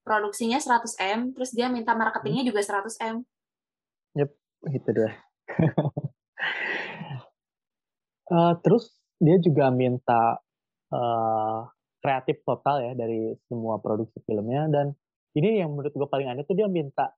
produksinya 0.03 0.59
100 0.59 0.99
m, 0.99 1.19
terus 1.35 1.51
dia 1.55 1.71
minta 1.71 1.95
marketingnya 1.95 2.43
hmm. 2.43 2.51
juga 2.51 2.61
100 2.63 3.07
m. 3.07 3.17
Yep, 4.19 4.31
gitu 4.71 4.89
deh. 4.91 5.13
uh, 8.31 8.53
terus 8.63 8.97
dia 9.17 9.37
juga 9.41 9.71
minta 9.73 10.37
uh, 10.93 11.59
kreatif 11.99 12.45
total 12.45 12.85
ya 12.85 12.91
dari 12.93 13.33
semua 13.49 13.81
produksi 13.81 14.21
filmnya 14.23 14.69
dan 14.69 14.93
ini 15.35 15.61
yang 15.61 15.73
menurut 15.73 15.93
gue 15.93 16.07
paling 16.09 16.29
aneh 16.29 16.45
tuh 16.45 16.57
dia 16.57 16.69
minta 16.69 17.13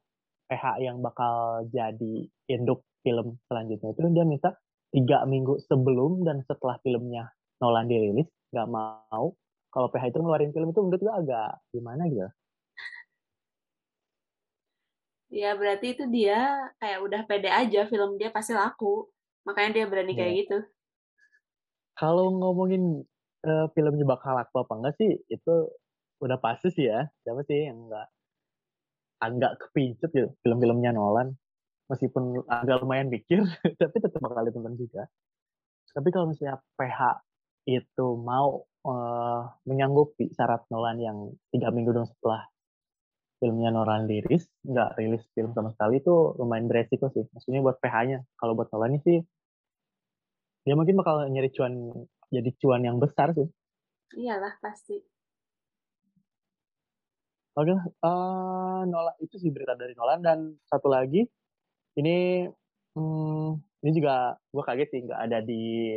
PH 0.50 0.82
yang 0.82 0.98
bakal 1.04 1.68
jadi 1.70 2.26
induk 2.50 2.88
film 3.06 3.38
selanjutnya 3.46 3.94
itu 3.94 4.02
dia 4.12 4.26
minta 4.26 4.56
tiga 4.90 5.26
minggu 5.30 5.62
sebelum 5.70 6.26
dan 6.26 6.42
setelah 6.46 6.82
filmnya 6.82 7.30
Nolan 7.62 7.86
dirilis 7.86 8.30
nggak 8.50 8.70
mau. 8.70 9.36
Kalau 9.70 9.88
PH 9.94 10.10
itu 10.10 10.18
ngeluarin 10.18 10.50
film 10.50 10.74
itu 10.74 10.82
menurut 10.82 11.02
gue 11.02 11.14
agak 11.14 11.52
gimana 11.70 12.10
gitu. 12.10 12.30
Ya 15.30 15.54
berarti 15.54 15.94
itu 15.94 16.10
dia 16.10 16.74
kayak 16.82 17.00
udah 17.06 17.22
pede 17.30 17.54
aja 17.54 17.86
film 17.86 18.18
dia 18.18 18.34
pasti 18.34 18.58
laku. 18.58 19.06
Makanya 19.46 19.78
dia 19.78 19.86
berani 19.86 20.18
kayak 20.18 20.34
ya. 20.34 20.40
gitu. 20.42 20.58
Kalau 21.94 22.34
ngomongin 22.34 23.06
uh, 23.46 23.70
filmnya 23.78 24.10
bakal 24.10 24.34
laku 24.34 24.66
apa 24.66 24.74
enggak 24.74 24.96
sih? 24.98 25.22
Itu 25.30 25.70
udah 26.18 26.42
pasti 26.42 26.74
sih 26.74 26.90
ya. 26.90 27.06
Siapa 27.22 27.46
sih 27.46 27.70
yang 27.70 27.78
enggak 27.86 28.10
agak 29.20 29.60
kepincut 29.60 30.10
gitu 30.16 30.32
film-filmnya 30.42 30.96
Nolan 30.96 31.36
meskipun 31.90 32.46
agak 32.46 32.86
lumayan 32.86 33.10
mikir 33.10 33.42
tapi 33.82 33.98
tetap 33.98 34.22
bakal 34.22 34.46
ditonton 34.46 34.78
juga. 34.78 35.10
Tapi 35.90 36.10
kalau 36.14 36.30
misalnya 36.30 36.62
PH 36.78 37.26
itu 37.66 38.08
mau 38.22 38.62
uh, 38.86 39.42
menyanggupi 39.66 40.30
syarat 40.38 40.64
Nolan 40.70 41.02
yang 41.02 41.18
tiga 41.50 41.74
minggu 41.74 41.92
dong 41.92 42.08
setelah 42.08 42.46
filmnya 43.42 43.74
Nolan 43.74 44.06
rilis 44.06 44.46
nggak 44.64 45.00
rilis 45.00 45.24
film 45.34 45.52
sama 45.58 45.74
sekali 45.74 46.00
itu 46.00 46.14
lumayan 46.38 46.70
beresiko 46.70 47.10
sih. 47.10 47.26
Maksudnya 47.34 47.66
buat 47.66 47.82
PH-nya 47.82 48.22
kalau 48.38 48.54
buat 48.54 48.70
Nolan 48.70 49.02
sih 49.02 49.20
dia 50.68 50.76
mungkin 50.78 51.02
bakal 51.02 51.26
nyari 51.26 51.50
cuan 51.50 52.06
jadi 52.30 52.54
cuan 52.62 52.86
yang 52.86 53.02
besar 53.02 53.34
sih. 53.34 53.50
Iyalah 54.14 54.62
pasti. 54.62 55.02
Oke, 57.58 57.74
uh, 57.76 58.82
Nolan 58.86 59.18
itu 59.20 59.36
sih 59.42 59.50
berita 59.50 59.74
dari 59.74 59.98
Nolan 59.98 60.22
dan 60.22 60.40
satu 60.70 60.88
lagi 60.88 61.26
ini 61.98 62.46
hmm, 62.94 63.50
ini 63.86 63.92
juga 63.96 64.36
gue 64.52 64.64
kaget 64.66 64.90
sih 64.92 65.02
nggak 65.08 65.22
ada 65.30 65.40
di 65.42 65.96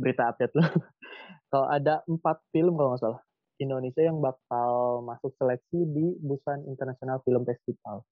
berita 0.00 0.32
update 0.32 0.54
lo. 0.56 0.64
kalau 1.52 1.66
ada 1.68 2.00
empat 2.08 2.40
film 2.54 2.78
kalau 2.78 2.96
nggak 2.96 3.02
salah 3.04 3.22
Indonesia 3.60 4.00
yang 4.00 4.18
bakal 4.24 5.04
masuk 5.04 5.36
seleksi 5.36 5.84
di 5.84 6.16
Busan 6.24 6.64
International 6.64 7.20
Film 7.22 7.44
Festival. 7.44 8.02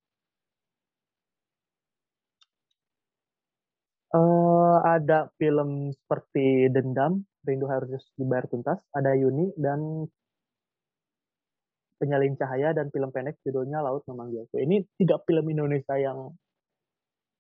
Uh, 4.08 4.80
ada 4.88 5.28
film 5.36 5.92
seperti 5.92 6.72
Dendam, 6.72 7.28
Rindu 7.44 7.68
Harus 7.68 8.08
Dibayar 8.16 8.48
Tuntas, 8.48 8.80
ada 8.96 9.12
Yuni, 9.12 9.52
dan 9.60 10.08
Penyalin 12.00 12.32
Cahaya, 12.40 12.72
dan 12.72 12.88
film 12.88 13.12
pendek 13.12 13.36
judulnya 13.44 13.84
Laut 13.84 14.00
Memanggilku. 14.08 14.56
Ini 14.56 14.80
tiga 14.96 15.20
film 15.28 15.52
Indonesia 15.52 15.92
yang 16.00 16.32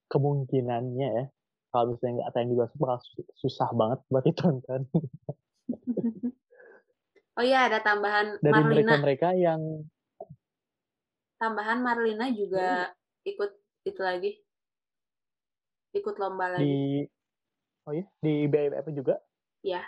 kemungkinannya 0.08 1.08
ya 1.14 1.26
kalau 1.68 1.94
misalnya 1.94 2.24
nggak 2.24 2.32
tayang 2.32 2.48
di 2.48 2.56
bioskop 2.56 2.80
bakal 2.80 2.98
susah 3.36 3.68
banget 3.76 3.98
buat 4.08 4.24
ditonton. 4.24 4.82
oh 7.38 7.44
iya 7.44 7.68
ada 7.68 7.84
tambahan 7.84 8.40
dari 8.40 8.62
mereka 8.64 8.96
mereka 8.96 9.28
yang 9.36 9.84
tambahan 11.36 11.84
Marlina 11.84 12.32
juga 12.32 12.88
hmm. 12.88 13.30
ikut 13.30 13.50
itu 13.84 14.00
lagi. 14.00 14.32
Ikut 15.92 16.16
lomba 16.16 16.56
lagi. 16.56 16.64
Di 16.64 17.04
Oh 17.88 17.96
iya, 17.96 18.04
di 18.20 18.44
BIPF 18.44 18.84
juga? 18.92 19.16
Iya. 19.64 19.80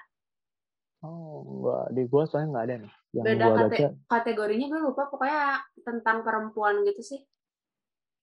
Oh, 1.05 1.45
enggak. 1.45 1.87
Di 1.93 2.03
gua 2.09 2.25
soalnya 2.25 2.49
nggak 2.57 2.65
ada 2.65 2.77
nih. 2.81 2.93
Yang 3.13 3.25
Beda 3.29 3.45
gua 3.45 3.53
kate 3.53 3.69
baca. 3.69 3.89
kategorinya 4.09 4.67
gue 4.73 4.81
lupa, 4.81 5.03
pokoknya 5.13 5.45
tentang 5.85 6.25
perempuan 6.25 6.81
gitu 6.89 7.03
sih. 7.05 7.21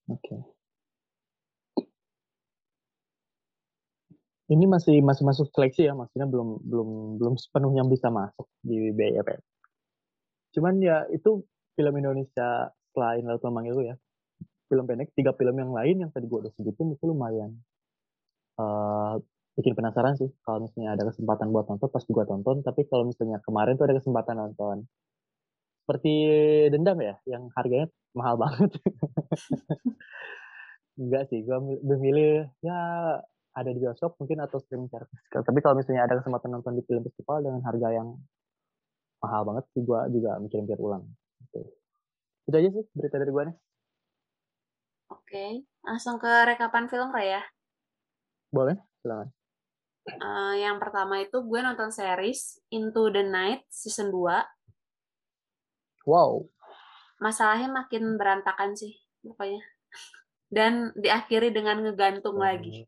Oke. 0.10 0.57
Ini 4.48 4.66
masih 4.74 4.96
masih 5.04 5.24
masuk 5.28 5.48
seleksi 5.52 5.82
ya, 5.92 5.94
maksudnya 6.00 6.28
belum 6.34 6.50
belum 6.64 6.90
belum 7.20 7.34
sepenuhnya 7.36 7.84
bisa 7.94 8.08
masuk 8.08 8.48
di 8.64 8.96
BIPF. 8.96 9.42
Cuman 10.56 10.76
ya 10.84 10.98
itu 11.18 11.30
film 11.78 11.94
Indonesia 12.02 12.72
selain 12.96 13.24
Laut 13.28 13.44
Memanggilku 13.48 13.84
ya. 13.92 13.96
Film 14.70 14.86
pendek, 14.90 15.10
tiga 15.18 15.32
film 15.40 15.56
yang 15.64 15.72
lain 15.78 15.96
yang 16.04 16.12
tadi 16.16 16.26
gua 16.32 16.40
udah 16.48 16.54
sebutin 16.56 16.96
itu 16.96 17.06
lumayan 17.12 17.52
eh, 18.62 19.14
bikin 19.58 19.74
penasaran 19.78 20.14
sih 20.22 20.30
kalau 20.46 20.60
misalnya 20.66 20.90
ada 20.96 21.04
kesempatan 21.10 21.48
buat 21.54 21.66
nonton 21.70 21.90
pasti 21.96 22.10
gua 22.16 22.26
tonton 22.30 22.62
tapi 22.68 22.82
kalau 22.90 23.04
misalnya 23.10 23.38
kemarin 23.46 23.74
tuh 23.78 23.86
ada 23.90 23.98
kesempatan 24.00 24.36
nonton 24.38 24.78
seperti 25.84 26.12
dendam 26.74 26.98
ya 27.00 27.16
yang 27.24 27.48
harganya 27.56 27.88
mahal 28.12 28.36
banget 28.36 28.70
enggak 31.00 31.24
sih 31.30 31.40
mil- 31.46 31.84
memilih 31.90 32.50
ya 32.66 32.74
ada 33.58 33.70
di 33.74 33.80
bioskop 33.82 34.14
mungkin 34.22 34.38
atau 34.46 34.62
streaming 34.62 34.92
service 34.94 35.18
tapi 35.34 35.60
kalau 35.66 35.76
misalnya 35.82 36.06
ada 36.06 36.22
kesempatan 36.22 36.54
nonton 36.54 36.78
di 36.78 36.84
film 36.86 37.02
festival 37.02 37.42
dengan 37.42 37.62
harga 37.66 37.90
yang 37.90 38.14
mahal 39.18 39.42
banget 39.50 39.66
sih 39.74 39.82
gua 39.82 40.06
juga 40.14 40.38
mikir-mikir 40.38 40.78
ulang 40.78 41.04
gitu. 41.50 41.66
itu 42.46 42.56
aja 42.56 42.70
sih 42.70 42.86
berita 42.94 43.18
dari 43.18 43.34
gua 43.34 43.46
nih 43.50 43.58
Oke, 45.08 45.64
langsung 45.88 46.20
ke 46.20 46.28
rekapan 46.28 46.92
film 46.92 47.12
ya. 47.16 47.40
boleh 48.52 48.76
silakan 49.04 49.32
Eh, 50.08 50.54
yang 50.64 50.80
pertama 50.80 51.20
itu 51.20 51.44
gue 51.44 51.60
nonton 51.60 51.92
series 51.92 52.64
Into 52.72 53.12
the 53.12 53.28
Night 53.28 53.68
season 53.68 54.08
2. 54.08 54.40
wow 56.08 56.48
Masalahnya 57.20 57.68
makin 57.68 58.16
berantakan 58.16 58.72
sih 58.72 58.96
pokoknya. 59.20 59.60
Dan 60.48 60.96
diakhiri 60.96 61.52
dengan 61.52 61.84
ngegantung 61.84 62.40
lagi. 62.40 62.88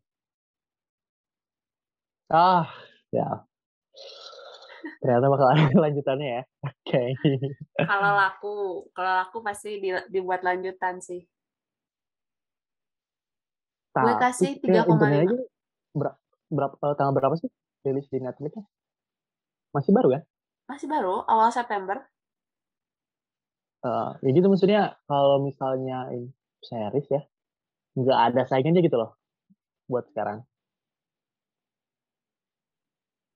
Ah 2.30 2.66
ya 3.10 3.42
ternyata 5.02 5.26
bakal 5.26 5.48
ada 5.50 5.64
lanjutannya 5.90 6.28
ya 6.40 6.42
oke 6.62 7.02
Kalau 7.80 8.12
laku, 8.12 8.54
kalau 8.92 9.12
laku 9.24 9.38
pasti 9.40 9.80
di- 9.80 10.06
dibuat 10.12 10.44
lanjutan 10.44 11.00
sih. 11.00 11.24
Gue 13.96 14.14
kasih 14.20 14.60
Tapi, 14.60 14.68
eh, 14.68 14.84
3,5. 14.84 14.92
Internet 14.92 15.20
aja 15.24 15.36
ber- 15.96 16.18
berapa 16.52 16.74
eh, 16.76 16.94
tanggal 17.00 17.14
berapa 17.16 17.34
sih 17.40 17.48
rilis 17.88 18.06
di 18.12 18.20
Netflix 18.20 18.60
masih 19.72 19.92
baru 19.96 20.08
kan 20.18 20.22
Masih 20.68 20.86
baru, 20.92 21.24
awal 21.24 21.48
September. 21.50 22.04
Eh, 23.80 24.10
ya 24.20 24.30
gitu 24.36 24.46
maksudnya 24.52 24.92
kalau 25.08 25.40
misalnya 25.40 26.12
ini 26.12 26.28
series 26.60 27.08
ya 27.08 27.24
nggak 27.96 28.18
ada 28.28 28.42
saingannya 28.44 28.84
gitu 28.84 29.00
loh 29.00 29.16
buat 29.88 30.04
sekarang 30.12 30.44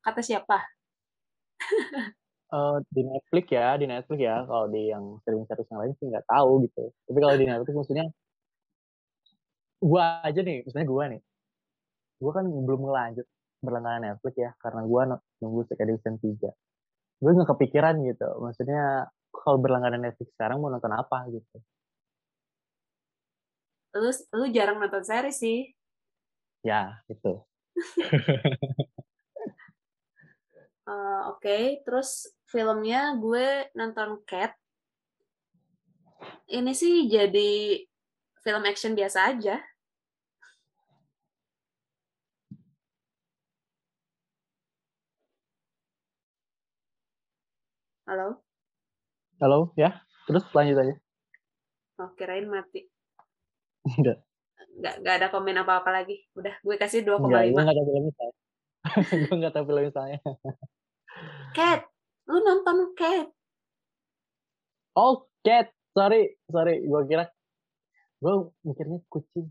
Kata 0.05 0.21
siapa? 0.21 0.61
Eh, 2.55 2.77
di 2.93 3.03
Netflix 3.03 3.45
ya 3.51 3.75
di 3.81 3.87
Netflix 3.88 4.19
ya. 4.21 4.37
Kalau 4.45 4.67
di 4.69 4.93
yang 4.93 5.19
streaming 5.25 5.49
service 5.49 5.71
yang 5.73 5.81
lain 5.81 5.93
sih 5.97 6.07
nggak 6.12 6.29
tahu 6.29 6.51
gitu. 6.69 6.85
Tapi 7.09 7.19
kalau 7.19 7.35
di 7.40 7.47
Netflix 7.49 7.75
maksudnya 7.75 8.07
gua 9.81 10.21
aja 10.23 10.40
nih 10.45 10.62
maksudnya 10.62 10.87
gua 10.87 11.05
nih. 11.09 11.21
Gua 12.21 12.33
kan 12.37 12.45
belum 12.47 12.81
ngelanjut 12.85 13.27
berlangganan 13.64 14.14
Netflix 14.14 14.35
ya 14.37 14.51
karena 14.61 14.81
gua 14.85 15.03
nu- 15.09 15.25
nunggu 15.40 15.64
season 15.73 16.21
3 16.21 16.53
gue 17.23 17.31
nggak 17.33 17.57
kepikiran 17.57 18.05
gitu 18.05 18.29
maksudnya 18.37 19.09
kalau 19.33 19.57
berlangganan 19.57 20.05
Netflix 20.05 20.29
sekarang 20.37 20.61
mau 20.61 20.69
nonton 20.69 20.93
apa 20.93 21.25
gitu. 21.33 21.57
Lu, 23.97 24.11
lu 24.11 24.47
jarang 24.53 24.77
nonton 24.83 25.01
series 25.01 25.38
sih. 25.40 25.73
ya 26.64 27.01
itu 27.09 27.45
Eh, 30.85 31.20
Oke, 31.33 31.81
terus 31.85 32.29
filmnya 32.53 33.16
gue 33.16 33.73
nonton 33.73 34.20
Cat. 34.29 34.53
Ini 36.44 36.73
sih 36.77 37.09
jadi 37.09 37.81
film 38.44 38.62
action 38.68 38.92
biasa 38.92 39.33
aja. 39.33 39.57
Halo? 48.05 48.44
halo 49.42 49.75
ya 49.75 49.90
terus 50.29 50.44
lanjut 50.55 50.77
aja 50.79 50.94
Oh, 51.94 52.11
kirain 52.18 52.44
mati. 52.51 52.85
enggak 53.87 54.18
Nggak, 54.75 54.94
nggak 55.01 55.14
ada 55.14 55.27
komen 55.31 55.62
apa-apa 55.62 55.90
lagi. 55.94 56.27
Udah, 56.35 56.59
gue 56.59 56.75
kasih 56.75 57.07
2,5. 57.07 57.62
enggak 57.62 57.85
gue 57.87 58.43
gue 59.25 59.35
nggak 59.35 59.55
tahu 59.57 59.64
filmnya 59.68 59.92
saya 59.92 60.18
Cat! 61.57 61.88
Lu 62.29 62.40
nonton 62.40 62.92
Cat? 62.97 63.29
oh 64.99 65.27
cat. 65.42 65.70
Sorry 65.94 66.35
sorry. 66.51 66.83
Gue 66.87 67.03
kira 67.07 67.31
gue 68.18 68.35
mikirnya 68.66 68.99
kucing. 69.11 69.51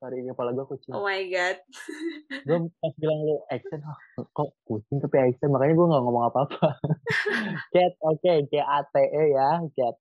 Sorry 0.00 0.24
kepala 0.24 0.56
gue 0.56 0.66
kucing. 0.66 0.92
Oh 0.96 1.04
my 1.04 1.22
God. 1.30 1.58
gue 2.46 2.58
pas 2.80 2.94
bilang 2.98 3.20
lu 3.22 3.36
action 3.52 3.80
oh, 3.84 4.26
kok 4.34 4.50
kucing 4.66 4.98
tapi 4.98 5.16
action? 5.20 5.52
Makanya 5.52 5.74
gue 5.76 5.86
nggak 5.90 6.02
ngomong 6.02 6.24
apa-apa. 6.32 6.80
Cat 7.74 7.94
oke 8.02 8.32
C 8.50 8.52
A 8.58 8.78
T 8.82 8.94
E 8.98 9.22
ya 9.30 9.48
cat. 9.76 9.96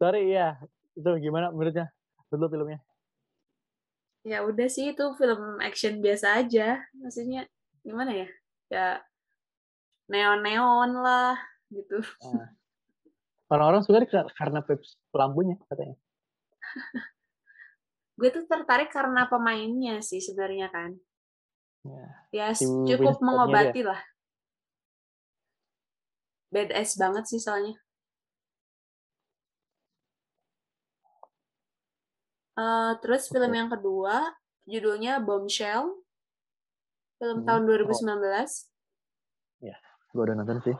Sorry 0.00 0.32
ya 0.32 0.56
itu 0.94 1.10
gimana 1.20 1.50
menurutnya? 1.50 1.90
Menurut 2.30 2.50
filmnya 2.50 2.80
Ya 4.24 4.40
udah 4.40 4.68
sih, 4.72 4.96
itu 4.96 5.04
film 5.20 5.60
action 5.60 6.00
biasa 6.00 6.40
aja. 6.40 6.80
Maksudnya, 6.96 7.44
gimana 7.84 8.12
ya? 8.24 8.28
Ya, 8.72 8.88
neon-neon 10.08 10.90
lah, 10.96 11.36
gitu. 11.68 12.00
Nah, 12.24 12.48
orang-orang 13.52 13.84
suka 13.84 14.00
kar- 14.08 14.32
karena 14.32 14.64
lampunya 15.12 15.60
katanya 15.68 15.96
gue 18.18 18.28
tuh 18.30 18.46
tertarik 18.48 18.88
karena 18.88 19.28
pemainnya 19.28 20.00
sih 20.00 20.22
sebenarnya 20.22 20.72
kan. 20.72 20.96
Ya. 21.84 22.06
Ya 22.32 22.46
cukup 22.56 23.20
mengobati 23.20 23.84
lah. 23.84 24.00
Badass 26.48 26.96
banget 26.96 27.24
sih 27.28 27.42
soalnya. 27.42 27.74
Eh, 32.54 32.92
terus 33.02 33.26
film 33.26 33.50
yang 33.50 33.66
kedua 33.66 34.30
judulnya 34.64 35.18
Bombshell. 35.18 35.90
Film 37.18 37.42
Hmm. 37.42 37.46
tahun 37.46 37.62
Oh. 37.62 37.68
2019. 37.70 38.70
gue 40.14 40.22
udah 40.22 40.38
nonton 40.38 40.62
sih 40.62 40.76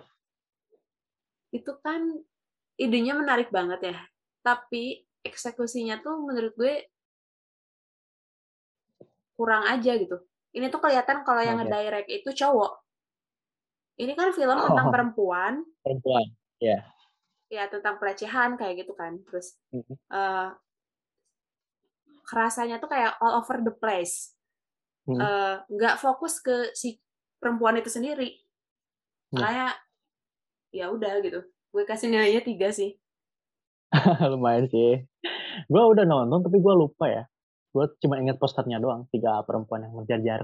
Itu 1.51 1.75
kan 1.83 2.07
idenya 2.79 3.19
menarik 3.19 3.51
banget 3.51 3.91
ya. 3.91 3.99
Tapi 4.47 5.03
eksekusinya 5.27 5.99
tuh 5.99 6.23
menurut 6.23 6.55
gue 6.55 6.87
kurang 9.35 9.67
aja 9.67 9.99
gitu. 9.99 10.23
Ini 10.55 10.71
tuh 10.71 10.79
kelihatan 10.79 11.27
kalau 11.27 11.43
yang 11.43 11.59
ngedirect 11.59 12.07
itu 12.07 12.31
cowok. 12.31 12.79
Ini 13.99 14.15
kan 14.15 14.31
film 14.31 14.55
tentang 14.55 14.87
Oh. 14.87 14.93
perempuan, 14.95 15.67
perempuan 15.83 16.31
ya 16.63 16.79
ya 17.51 17.67
tentang 17.67 17.99
pelecehan 17.99 18.55
kayak 18.55 18.87
gitu 18.87 18.95
kan. 18.95 19.19
Terus 19.27 19.59
Mhm. 19.75 19.95
eh 20.15 20.49
kerasanya 22.25 22.81
tuh 22.81 22.89
kayak 22.89 23.21
all 23.21 23.39
over 23.39 23.61
the 23.61 23.75
place. 23.75 24.33
Hmm. 25.05 25.21
Eh, 25.21 25.55
nggak 25.69 26.01
fokus 26.01 26.41
ke 26.41 26.73
si 26.73 26.97
perempuan 27.37 27.77
itu 27.77 27.93
sendiri. 27.93 28.41
Makanya 29.37 29.77
ya 30.73 30.89
udah 30.89 31.21
gitu. 31.21 31.45
Gue 31.71 31.85
kasih 31.85 32.09
nilainya 32.09 32.41
tiga 32.41 32.73
sih. 32.73 32.97
lumayan 34.33 34.67
sih 34.71 35.03
gue 35.71 35.83
udah 35.83 36.05
nonton 36.05 36.43
tapi 36.45 36.59
gue 36.59 36.75
lupa 36.75 37.07
ya 37.07 37.25
gue 37.75 37.85
cuma 38.03 38.19
ingat 38.23 38.39
posternya 38.39 38.79
doang 38.79 39.07
tiga 39.11 39.43
perempuan 39.43 39.87
yang 39.87 39.95
menjajar 39.95 40.41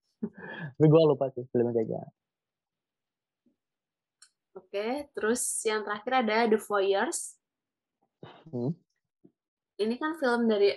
tapi 0.76 0.86
gue 0.86 1.02
lupa 1.04 1.28
sih 1.32 1.44
filmnya 1.50 1.74
kayak 1.74 1.88
gimana 1.88 2.12
Oke, 4.54 5.10
terus 5.18 5.42
yang 5.66 5.82
terakhir 5.82 6.22
ada 6.22 6.46
The 6.46 6.62
Voyeurs. 6.62 7.42
Hmm. 8.46 8.70
Ini 9.82 9.98
kan 9.98 10.14
film 10.14 10.46
dari 10.46 10.70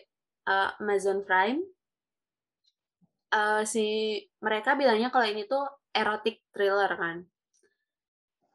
uh, 0.48 0.72
Amazon 0.80 1.22
Prime. 1.28 1.62
Uh, 3.28 3.68
si 3.68 4.18
mereka 4.40 4.80
bilangnya 4.80 5.12
kalau 5.12 5.28
ini 5.28 5.44
tuh 5.44 5.68
erotic 5.92 6.40
thriller 6.56 6.90
kan. 6.96 7.28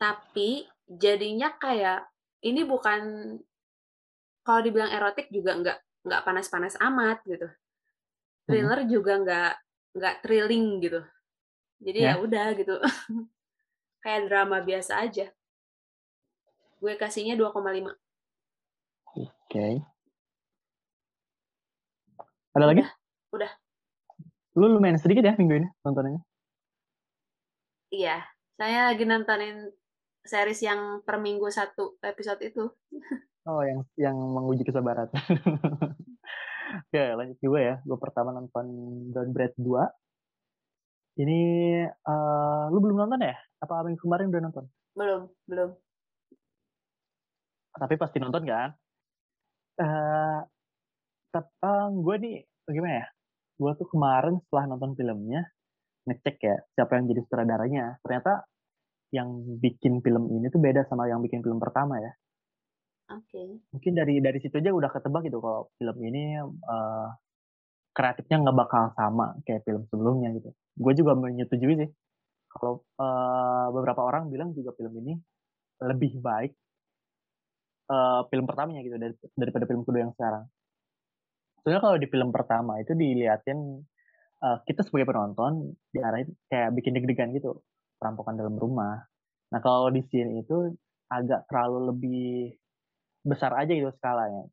Tapi 0.01 0.65
jadinya 0.89 1.53
kayak 1.61 2.09
ini 2.43 2.65
bukan 2.65 3.01
kalau 4.43 4.61
dibilang 4.65 4.91
erotik 4.91 5.31
juga 5.31 5.55
nggak 5.55 5.79
nggak 6.09 6.25
panas-panas 6.27 6.75
amat 6.81 7.23
gitu. 7.29 7.47
Thriller 8.49 8.83
juga 8.91 9.13
nggak 9.23 9.53
nggak 9.95 10.15
thrilling 10.25 10.81
gitu. 10.83 11.01
Jadi 11.83 11.99
ya 12.03 12.17
Ya. 12.17 12.19
udah 12.19 12.47
gitu. 12.57 12.75
Kayak 14.03 14.27
drama 14.27 14.59
biasa 14.65 15.05
aja. 15.07 15.31
Gue 16.83 16.99
kasihnya 16.99 17.39
2,5. 17.39 17.95
Oke. 19.15 19.69
Ada 22.53 22.69
lagi? 22.69 22.85
Udah. 23.33 23.49
Lu 24.61 24.69
lumayan 24.69 25.01
sedikit 25.01 25.25
ya 25.25 25.33
minggu 25.41 25.65
ini 25.65 25.69
nontonannya? 25.81 26.21
Iya, 27.89 28.21
saya 28.61 28.93
lagi 28.93 29.09
nontonin 29.09 29.73
series 30.21 30.61
yang 30.61 31.01
per 31.01 31.17
minggu 31.17 31.49
satu 31.49 31.97
episode 32.05 32.41
itu. 32.45 32.69
Oh, 33.43 33.59
yang 33.67 33.83
yang 33.99 34.15
menguji 34.15 34.63
kesabaran. 34.63 35.11
Oke, 36.87 37.03
lanjut 37.19 37.35
juga 37.43 37.59
ya. 37.59 37.75
Gue 37.83 37.99
pertama 37.99 38.31
nonton 38.31 38.71
Downgrade 39.11 39.59
2. 39.59 39.83
Ini 41.19 41.41
eh 41.91 42.65
lu 42.71 42.79
belum 42.79 43.03
nonton 43.03 43.19
ya? 43.19 43.35
Apa 43.59 43.83
minggu 43.83 43.99
kemarin 43.99 44.31
udah 44.31 44.43
nonton? 44.47 44.65
Belum, 44.95 45.27
belum. 45.51 45.75
Tapi 47.75 47.95
pasti 47.99 48.23
nonton 48.23 48.47
kan? 48.47 48.79
Eh 51.33 51.41
tentang 51.41 52.05
gue 52.05 52.17
nih 52.21 52.37
gimana 52.69 52.95
ya? 53.01 53.07
Gue 53.57 53.73
tuh 53.81 53.89
kemarin 53.89 54.37
setelah 54.45 54.65
nonton 54.69 54.93
filmnya 54.93 55.49
ngecek 56.05 56.37
ya 56.45 56.57
siapa 56.77 57.01
yang 57.01 57.09
jadi 57.09 57.21
sutradaranya. 57.25 57.85
Ternyata 58.05 58.45
yang 59.17 59.29
bikin 59.61 60.05
film 60.05 60.29
ini 60.29 60.53
tuh 60.53 60.61
beda 60.61 60.85
sama 60.89 61.09
yang 61.09 61.25
bikin 61.25 61.41
film 61.41 61.57
pertama 61.57 61.97
ya. 62.01 62.13
Oke. 63.17 63.65
Mungkin 63.73 63.93
dari 63.97 64.21
dari 64.21 64.39
situ 64.45 64.61
aja 64.61 64.73
udah 64.73 64.93
ketebak 64.93 65.25
gitu 65.29 65.41
kalau 65.41 65.73
film 65.81 65.97
ini 66.05 66.37
eh 66.45 67.09
kreatifnya 67.93 68.37
nggak 68.41 68.57
bakal 68.57 68.83
sama 68.97 69.37
kayak 69.49 69.65
film 69.65 69.89
sebelumnya 69.89 70.37
gitu. 70.37 70.53
Gue 70.77 70.93
juga 70.93 71.17
menyetujui 71.17 71.75
sih. 71.81 71.91
Kalau 72.53 72.85
eh 73.01 73.67
beberapa 73.73 74.05
orang 74.05 74.29
bilang 74.29 74.53
juga 74.53 74.77
film 74.77 74.93
ini 75.01 75.17
lebih 75.81 76.21
baik 76.21 76.53
eh 77.93 78.21
film 78.29 78.45
pertamanya 78.45 78.85
gitu 78.85 78.97
dari, 79.01 79.15
daripada 79.33 79.65
film 79.65 79.81
kedua 79.89 80.09
yang 80.09 80.13
sekarang. 80.17 80.45
Soalnya 81.63 81.81
kalau 81.81 81.97
di 81.97 82.09
film 82.11 82.35
pertama 82.35 82.83
itu 82.83 82.93
diliatin 82.93 83.59
eh, 84.43 84.59
kita 84.67 84.83
sebagai 84.83 85.15
penonton 85.15 85.79
diarahin 85.95 86.35
kayak 86.51 86.75
bikin 86.75 86.99
deg-degan 86.99 87.31
gitu 87.33 87.63
perampokan 88.03 88.35
dalam 88.35 88.59
rumah. 88.59 89.07
Nah 89.55 89.61
kalau 89.63 89.95
di 89.95 90.03
sini 90.11 90.43
itu 90.43 90.75
agak 91.07 91.47
terlalu 91.47 91.95
lebih 91.95 92.27
besar 93.23 93.55
aja 93.55 93.71
gitu 93.71 93.95
skalanya. 93.95 94.51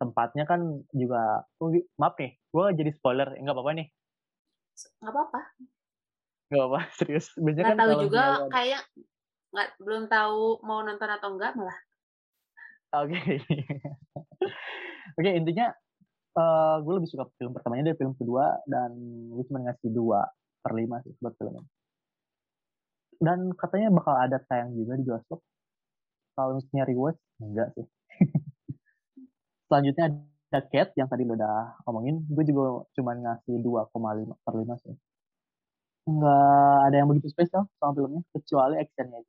Tempatnya 0.00 0.44
kan 0.48 0.60
juga, 0.90 1.44
oh, 1.62 1.70
maaf 2.00 2.16
nih, 2.18 2.34
gue 2.50 2.64
jadi 2.76 2.90
spoiler, 2.96 3.36
nggak 3.38 3.54
apa-apa 3.54 3.72
nih, 3.78 3.88
Nggak 5.00 5.12
apa-apa. 5.12 5.40
nggak 6.50 6.60
apa-apa, 6.60 6.80
serius. 6.98 7.26
Biasanya 7.38 7.64
Nggak 7.64 7.78
kan 7.78 7.78
tahu 7.84 8.00
juga 8.08 8.20
ada- 8.24 8.50
kayak 8.50 8.82
nggak 9.54 9.68
belum 9.78 10.04
tahu 10.10 10.42
mau 10.66 10.80
nonton 10.82 11.10
atau 11.10 11.28
enggak 11.36 11.52
malah. 11.54 11.78
Oke. 12.94 13.18
Oke, 15.18 15.30
intinya 15.30 15.74
eh 16.34 16.76
gue 16.84 16.92
lebih 16.98 17.10
suka 17.12 17.24
film 17.38 17.52
pertamanya 17.54 17.90
dari 17.90 17.98
film 18.00 18.14
kedua 18.18 18.44
dan 18.66 18.90
gue 19.34 19.44
cuma 19.48 19.58
ngasih 19.64 19.90
dua 19.94 20.20
per 20.62 20.72
lima 20.78 20.96
sih 21.04 21.12
buat 21.22 21.34
film 21.38 21.54
ini. 21.60 21.68
Dan 23.26 23.38
katanya 23.60 23.88
bakal 23.94 24.14
ada 24.18 24.38
tayang 24.48 24.74
juga 24.74 24.92
di 24.98 25.04
bioskop. 25.06 25.40
Kalau 26.34 26.58
misalnya 26.58 26.84
rewatch, 26.90 27.20
enggak 27.42 27.68
sih. 27.78 27.86
Selanjutnya 29.68 30.04
ada 30.50 30.60
Cat 30.70 30.88
yang 30.98 31.08
tadi 31.10 31.22
lo 31.26 31.34
udah 31.38 31.82
omongin. 31.90 32.16
Gue 32.30 32.44
juga 32.46 32.86
cuma 32.96 33.12
ngasih 33.18 33.58
2,5 33.62 34.34
per 34.44 34.54
5 34.54 34.82
sih. 34.84 34.94
Enggak 36.10 36.78
ada 36.86 36.96
yang 37.00 37.08
begitu 37.10 37.28
spesial 37.32 37.62
sama 37.80 37.92
filmnya, 37.96 38.22
kecuali 38.34 38.74
actionnya. 38.82 39.20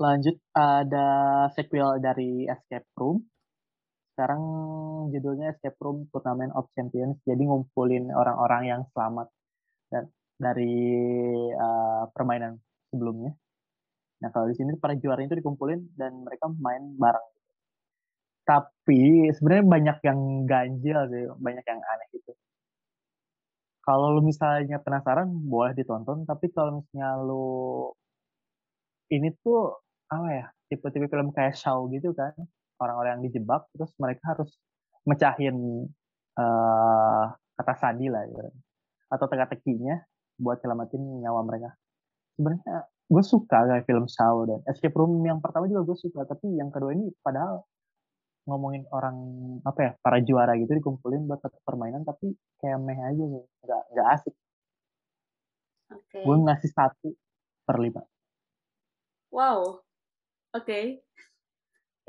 Lanjut 0.00 0.36
ada 0.56 1.08
sequel 1.54 2.00
dari 2.00 2.48
Escape 2.48 2.88
Room. 2.98 3.22
Sekarang 4.20 4.44
judulnya 5.16 5.56
Escape 5.56 5.80
Room 5.80 6.04
Tournament 6.12 6.52
of 6.52 6.68
Champions. 6.76 7.16
Jadi 7.24 7.40
ngumpulin 7.40 8.12
orang-orang 8.12 8.68
yang 8.68 8.80
selamat 8.92 9.32
dari 10.36 10.76
uh, 11.56 12.04
permainan 12.12 12.60
sebelumnya. 12.92 13.32
Nah 14.20 14.28
kalau 14.28 14.52
di 14.52 14.60
sini 14.60 14.76
para 14.76 14.92
juara 15.00 15.24
itu 15.24 15.32
dikumpulin 15.40 15.96
dan 15.96 16.20
mereka 16.20 16.52
main 16.52 17.00
bareng. 17.00 17.28
Tapi 18.44 19.32
sebenarnya 19.32 19.64
banyak 19.64 19.98
yang 20.04 20.20
ganjil 20.44 21.00
sih, 21.08 21.24
banyak 21.40 21.64
yang 21.64 21.80
aneh 21.80 22.08
gitu. 22.12 22.36
Kalau 23.80 24.12
lu 24.12 24.20
misalnya 24.20 24.84
penasaran 24.84 25.32
boleh 25.32 25.72
ditonton, 25.72 26.28
tapi 26.28 26.52
kalau 26.52 26.84
misalnya 26.84 27.24
lu 27.24 27.88
ini 29.08 29.32
tuh 29.40 29.80
apa 30.12 30.28
ya 30.28 30.46
tipe-tipe 30.68 31.08
film 31.08 31.32
kayak 31.32 31.56
Shaw 31.56 31.88
gitu 31.88 32.12
kan 32.12 32.36
orang-orang 32.80 33.20
yang 33.20 33.24
dijebak 33.30 33.68
terus 33.76 33.92
mereka 34.00 34.34
harus 34.34 34.50
mecahin 35.04 35.86
uh, 36.36 37.24
kata 37.60 37.74
sandi 37.76 38.08
lah 38.08 38.24
gitu. 38.24 38.50
atau 39.12 39.26
teka-tekinya 39.28 40.00
buat 40.40 40.58
selamatin 40.64 41.20
nyawa 41.20 41.44
mereka 41.44 41.76
sebenarnya 42.34 42.88
gue 43.10 43.24
suka 43.26 43.58
kayak 43.68 43.84
film 43.84 44.06
Shaw 44.08 44.48
dan 44.48 44.60
Escape 44.64 44.96
Room 44.96 45.20
yang 45.26 45.42
pertama 45.44 45.68
juga 45.68 45.92
gue 45.92 45.98
suka 45.98 46.24
tapi 46.24 46.56
yang 46.56 46.72
kedua 46.72 46.96
ini 46.96 47.12
padahal 47.20 47.62
ngomongin 48.48 48.88
orang 48.88 49.16
apa 49.68 49.80
ya 49.84 49.92
para 50.00 50.18
juara 50.24 50.56
gitu 50.56 50.72
dikumpulin 50.72 51.28
buat 51.28 51.44
satu 51.44 51.60
permainan 51.62 52.08
tapi 52.08 52.32
kayak 52.58 52.80
meh 52.80 52.96
aja 52.96 53.20
gitu 53.20 53.46
nggak 53.68 53.82
nggak 53.92 54.08
asik 54.16 54.34
Oke. 55.90 56.18
gue 56.24 56.36
ngasih 56.48 56.70
satu 56.72 57.12
per 57.68 57.76
lima 57.76 58.00
Wow. 59.30 59.86
Oke. 60.58 61.06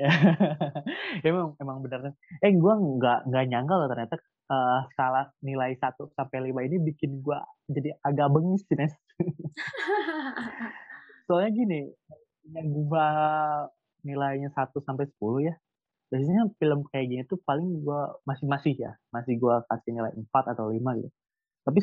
emang 1.28 1.54
emang 1.58 1.78
benar 1.84 2.00
kan 2.10 2.14
eh 2.42 2.52
gue 2.52 2.74
nggak 2.74 3.18
nggak 3.28 3.44
nyangka 3.50 3.74
loh 3.78 3.88
ternyata 3.88 4.14
uh, 4.50 4.80
skala 4.94 5.30
nilai 5.44 5.76
1 5.76 6.16
sampai 6.16 6.38
5 6.50 6.68
ini 6.68 6.76
bikin 6.80 7.22
gue 7.22 7.38
jadi 7.72 7.96
agak 8.04 8.28
bengis 8.34 8.62
sih 8.66 8.76
Nes. 8.76 8.92
soalnya 11.26 11.50
gini 11.54 11.80
yang 12.50 12.68
gue 12.70 13.08
nilainya 14.02 14.50
1 14.52 14.74
sampai 14.82 15.06
10 15.06 15.48
ya 15.48 15.54
biasanya 16.12 16.44
film 16.60 16.84
kayak 16.92 17.06
gini 17.08 17.22
tuh 17.24 17.40
paling 17.40 17.80
gue 17.80 18.00
masih 18.28 18.44
masih 18.44 18.74
ya 18.76 18.92
masih 19.14 19.40
gue 19.40 19.54
kasih 19.70 19.90
nilai 19.96 20.12
4 20.12 20.52
atau 20.52 20.68
5 20.68 20.76
gitu. 21.00 21.10
Tapi 21.62 21.78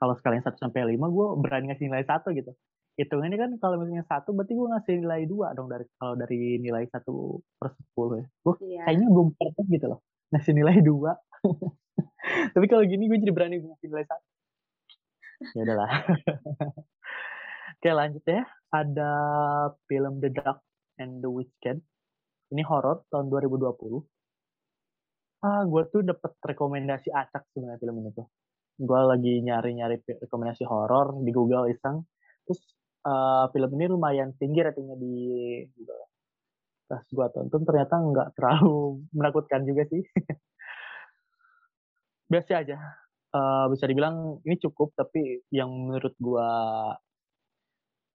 kalau 0.00 0.14
sekalian 0.16 0.40
1 0.40 0.56
sampai 0.56 0.96
5 0.96 0.96
gue 0.96 1.26
berani 1.44 1.68
ngasih 1.68 1.92
nilai 1.92 2.06
1 2.08 2.24
gitu 2.40 2.56
hitungannya 3.00 3.38
kan 3.40 3.50
kalau 3.62 3.80
misalnya 3.80 4.04
satu 4.04 4.36
berarti 4.36 4.52
gue 4.52 4.68
ngasih 4.68 4.94
nilai 5.00 5.22
dua 5.24 5.56
dong 5.56 5.72
dari 5.72 5.88
kalau 5.96 6.14
dari 6.14 6.60
nilai 6.60 6.84
satu 6.92 7.40
per 7.56 7.72
sepuluh 7.80 8.20
ya. 8.20 8.26
Gue 8.44 8.54
Iya. 8.60 8.82
kayaknya 8.84 9.08
belum 9.08 9.28
perfect 9.36 9.68
gitu 9.72 9.86
loh 9.88 10.00
ngasih 10.30 10.52
nilai 10.54 10.76
dua. 10.84 11.12
Tapi 12.54 12.66
kalau 12.68 12.84
gini 12.84 13.08
gue 13.08 13.18
jadi 13.18 13.32
berani 13.32 13.56
ngasih 13.58 13.88
nilai 13.88 14.04
satu. 14.06 14.26
Ya 15.56 15.60
udahlah. 15.64 15.90
Oke 17.80 17.90
lanjut 17.90 18.24
ya. 18.28 18.44
Ada 18.70 19.10
film 19.88 20.20
The 20.20 20.30
Dark 20.30 20.60
and 21.00 21.24
the 21.24 21.30
Witch 21.32 21.50
Cat 21.58 21.80
ini 22.50 22.62
horor 22.66 23.06
tahun 23.08 23.30
2020 23.30 24.04
ah 25.40 25.64
gue 25.64 25.82
tuh 25.88 26.04
dapet 26.04 26.36
rekomendasi 26.44 27.08
acak 27.08 27.48
sebenarnya 27.48 27.80
film 27.80 27.96
ini 28.04 28.12
tuh. 28.12 28.28
Gue 28.76 29.00
lagi 29.00 29.40
nyari-nyari 29.40 29.96
rekomendasi 30.20 30.68
horor 30.68 31.16
di 31.24 31.32
Google 31.32 31.72
iseng. 31.72 32.04
Terus 32.44 32.60
uh, 33.04 33.44
film 33.52 33.70
ini 33.76 33.86
lumayan 33.90 34.32
tinggi 34.36 34.60
ratingnya 34.64 34.96
di 34.96 35.14
Google. 35.76 36.04
Pas 36.90 37.04
gue 37.06 37.26
tonton 37.30 37.62
ternyata 37.62 37.94
nggak 38.00 38.28
terlalu 38.34 39.00
menakutkan 39.16 39.62
juga 39.64 39.86
sih. 39.88 40.02
Biasa 42.32 42.62
aja. 42.62 42.78
Uh, 43.30 43.70
bisa 43.70 43.86
dibilang 43.86 44.42
ini 44.42 44.58
cukup 44.58 44.90
tapi 44.98 45.46
yang 45.54 45.70
menurut 45.70 46.18
gue 46.18 46.48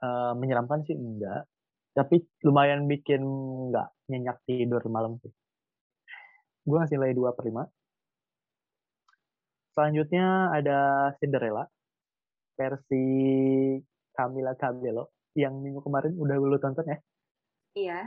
uh, 0.03 0.33
menyeramkan 0.35 0.83
sih 0.83 0.95
enggak. 0.95 1.47
Tapi 1.95 2.19
lumayan 2.43 2.91
bikin 2.91 3.23
nggak 3.71 3.87
nyenyak 4.11 4.37
tidur 4.43 4.83
malam 4.91 5.15
sih. 5.23 5.31
Gue 6.67 6.77
ngasih 6.81 6.99
nilai 6.99 7.15
2 7.15 7.37
per 7.37 7.45
5 7.47 7.63
selanjutnya 9.75 10.55
ada 10.55 11.11
Cinderella 11.19 11.67
versi 12.55 13.03
Camila 14.15 14.55
Cabello 14.55 15.11
yang 15.35 15.59
minggu 15.59 15.83
kemarin 15.83 16.15
udah 16.15 16.35
lu 16.39 16.57
tonton 16.57 16.87
ya 16.87 16.97
Iya. 17.75 17.99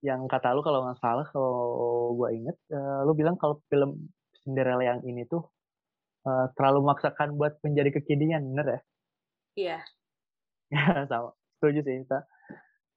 yang 0.00 0.24
kata 0.24 0.56
lu 0.56 0.64
kalau 0.64 0.88
nggak 0.88 1.00
salah 1.00 1.28
kalau 1.28 2.16
gue 2.16 2.28
inget 2.40 2.56
uh, 2.72 3.04
lu 3.04 3.12
bilang 3.12 3.36
kalau 3.36 3.60
film 3.68 4.08
Cinderella 4.40 4.96
yang 4.96 5.00
ini 5.04 5.28
tuh 5.28 5.44
uh, 6.24 6.48
terlalu 6.56 6.88
memaksakan 6.88 7.36
buat 7.36 7.60
menjadi 7.60 8.00
kekinian 8.00 8.42
bener 8.48 8.66
ya 8.66 8.80
Iya. 9.56 9.78
ya 10.72 10.84
sama 11.10 11.36
setuju 11.60 11.84
sih 11.84 12.00
kita 12.04 12.24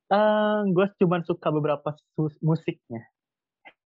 Uh, 0.09 0.65
gue 0.73 0.89
cuma 0.97 1.21
suka 1.21 1.53
beberapa 1.53 1.93
musiknya. 2.41 3.05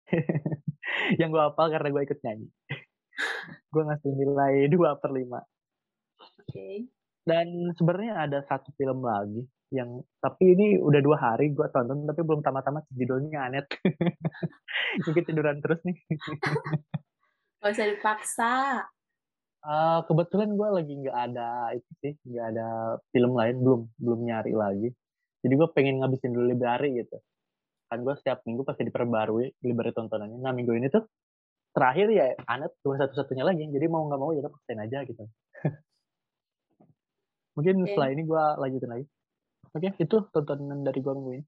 yang 1.20 1.32
gue 1.32 1.40
hafal 1.40 1.72
karena 1.72 1.96
gue 1.96 2.04
ikut 2.12 2.20
nyanyi. 2.28 2.48
gue 3.72 3.84
ngasih 3.88 4.12
nilai 4.20 4.68
2 4.68 5.00
per 5.00 5.12
5. 5.16 5.16
Oke. 5.16 5.40
Okay. 6.44 6.76
Dan 7.24 7.76
sebenarnya 7.76 8.26
ada 8.26 8.40
satu 8.48 8.74
film 8.80 9.04
lagi 9.06 9.46
yang 9.70 10.02
tapi 10.18 10.58
ini 10.58 10.82
udah 10.82 11.02
dua 11.02 11.18
hari 11.22 11.54
gue 11.54 11.68
tonton 11.70 12.10
tapi 12.10 12.26
belum 12.26 12.42
tamat-tamat 12.42 12.90
judulnya 12.90 13.50
Anet. 13.50 13.70
Mungkin 15.06 15.24
tiduran 15.26 15.62
terus 15.62 15.78
nih. 15.86 15.98
Gak 17.62 17.72
usah 17.76 17.88
dipaksa. 17.92 18.54
Uh, 19.60 20.00
kebetulan 20.08 20.56
gue 20.56 20.70
lagi 20.72 20.94
nggak 21.04 21.18
ada 21.20 21.76
itu 21.76 21.92
sih, 22.00 22.14
nggak 22.24 22.46
ada 22.56 22.96
film 23.12 23.36
lain 23.36 23.60
belum 23.60 23.82
belum 24.00 24.20
nyari 24.24 24.56
lagi. 24.56 24.88
Jadi 25.44 25.54
gue 25.60 25.68
pengen 25.76 26.00
ngabisin 26.00 26.32
dulu 26.32 26.48
library 26.48 27.04
gitu. 27.04 27.20
Kan 27.92 28.08
gue 28.08 28.16
setiap 28.16 28.40
minggu 28.48 28.64
pasti 28.64 28.88
diperbarui 28.88 29.60
library 29.68 29.92
tontonannya. 29.92 30.40
Nah 30.40 30.56
minggu 30.56 30.72
ini 30.80 30.88
tuh 30.88 31.04
terakhir 31.76 32.08
ya 32.08 32.32
Anet 32.48 32.72
cuma 32.80 32.96
satu-satunya 32.96 33.44
lagi. 33.44 33.68
Jadi 33.68 33.86
mau 33.92 34.08
nggak 34.08 34.20
mau 34.24 34.32
ya 34.32 34.48
paksain 34.48 34.80
aja 34.80 35.04
gitu. 35.04 35.28
Mungkin 37.60 37.84
okay. 37.84 37.88
setelah 37.92 38.10
ini 38.16 38.24
gue 38.24 38.44
lanjutin 38.56 38.88
lagi. 38.88 39.06
Oke, 39.76 39.92
okay, 39.92 39.92
itu 40.08 40.18
tontonan 40.32 40.80
dari 40.80 41.00
gue 41.04 41.12
minggu 41.12 41.32
ini. 41.36 41.44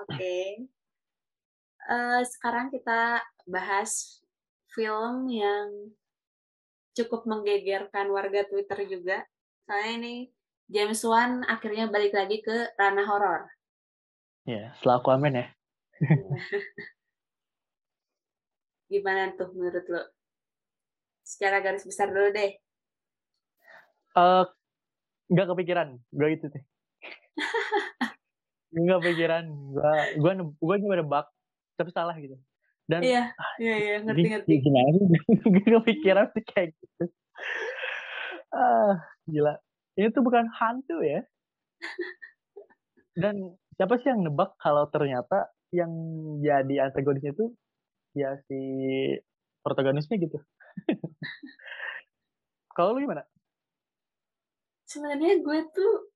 Oke. 0.00 0.08
Okay. 0.08 0.48
Uh, 1.84 2.16
eh, 2.16 2.20
sekarang 2.24 2.72
kita 2.72 3.20
bahas 3.44 4.24
film 4.72 5.28
yang 5.28 5.92
cukup 6.96 7.28
menggegerkan 7.28 8.08
warga 8.08 8.48
Twitter 8.48 8.88
juga. 8.88 9.28
Soalnya 9.68 9.92
ini 10.00 10.14
James 10.72 11.04
Wan 11.04 11.44
akhirnya 11.44 11.92
balik 11.92 12.16
lagi 12.16 12.40
ke 12.40 12.72
ranah 12.80 13.04
horor. 13.04 13.52
Ya, 14.48 14.72
setelah 14.80 15.04
Aquaman 15.04 15.36
ya. 15.36 15.46
Gimana 18.90 19.36
tuh 19.36 19.52
menurut 19.52 19.84
lo? 19.92 20.08
Secara 21.20 21.60
garis 21.60 21.84
besar 21.84 22.08
dulu 22.08 22.32
deh. 22.32 22.56
Uh, 24.14 24.44
nggak 25.30 25.46
kepikiran. 25.54 25.88
Gue 26.10 26.34
itu 26.34 26.46
sih. 26.50 26.62
Nggak 28.74 28.98
kepikiran. 29.02 29.44
Gue 30.18 30.30
gue 30.30 30.32
gue 30.58 30.76
cuma 30.86 30.94
nebak. 30.98 31.26
Tapi 31.74 31.90
salah 31.90 32.14
gitu. 32.18 32.38
Dan 32.90 33.06
iya 33.06 33.30
iya 33.62 33.74
iya. 33.78 33.96
ngerti 34.02 34.26
ngerti. 34.34 34.52
gimana 34.66 34.88
sih? 34.98 35.06
Gue 35.54 35.66
kepikiran 35.78 36.26
sih 36.34 36.42
kayak 36.42 36.74
gitu. 36.74 37.04
Ah 38.50 38.98
gila. 39.30 39.54
Ini 39.94 40.10
tuh 40.10 40.26
bukan 40.26 40.50
hantu 40.50 40.98
ya? 41.06 41.22
Dan 43.14 43.54
siapa 43.78 43.94
sih 44.02 44.10
yang 44.10 44.26
nebak 44.26 44.58
kalau 44.58 44.90
ternyata 44.90 45.54
yang 45.70 45.90
jadi 46.42 46.90
antagonisnya 46.90 47.30
itu 47.30 47.54
ya 48.18 48.34
si 48.50 48.58
protagonisnya 49.62 50.18
gitu? 50.18 50.38
Kalau 52.74 52.96
lu 52.96 53.06
gimana 53.06 53.22
sebenarnya 54.90 55.38
gue 55.38 55.58
tuh 55.70 56.10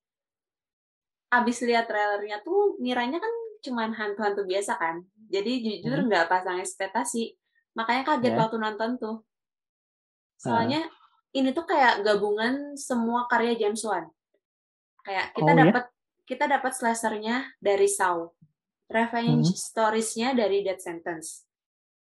abis 1.31 1.63
lihat 1.63 1.87
trailernya 1.87 2.43
tuh 2.43 2.75
ngiranya 2.83 3.23
kan 3.23 3.35
cuman 3.63 3.95
hantu-hantu 3.95 4.43
biasa 4.43 4.75
kan 4.75 5.07
jadi 5.31 5.63
jujur 5.63 6.03
hmm. 6.03 6.07
nggak 6.11 6.27
hmm. 6.27 6.33
pasang 6.35 6.59
ekspektasi 6.59 7.39
makanya 7.79 8.03
kaget 8.03 8.35
yeah. 8.35 8.41
waktu 8.43 8.57
nonton 8.59 8.91
tuh 8.99 9.17
soalnya 10.39 10.83
uh. 10.83 11.39
ini 11.39 11.55
tuh 11.55 11.67
kayak 11.67 12.03
gabungan 12.03 12.75
semua 12.75 13.31
karya 13.31 13.55
James 13.55 13.83
Wan 13.87 14.11
kayak 15.07 15.31
kita 15.39 15.51
oh, 15.51 15.55
iya? 15.55 15.63
dapat 15.71 15.85
yeah? 15.87 16.25
kita 16.27 16.45
dapat 16.51 16.73
slashernya 16.75 17.37
dari 17.63 17.87
Saw 17.87 18.27
revenge 18.91 19.55
hmm. 19.55 19.59
storiesnya 19.59 20.35
dari 20.35 20.67
Dead 20.67 20.83
Sentence 20.83 21.47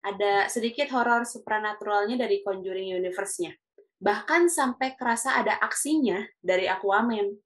ada 0.02 0.50
sedikit 0.50 0.90
horor 0.90 1.22
supranaturalnya 1.22 2.18
dari 2.18 2.42
Conjuring 2.42 2.98
Universe-nya 2.98 3.54
Bahkan 4.02 4.50
sampai 4.50 4.98
kerasa 4.98 5.38
ada 5.38 5.54
aksinya 5.62 6.18
dari 6.42 6.66
Aquaman. 6.66 7.38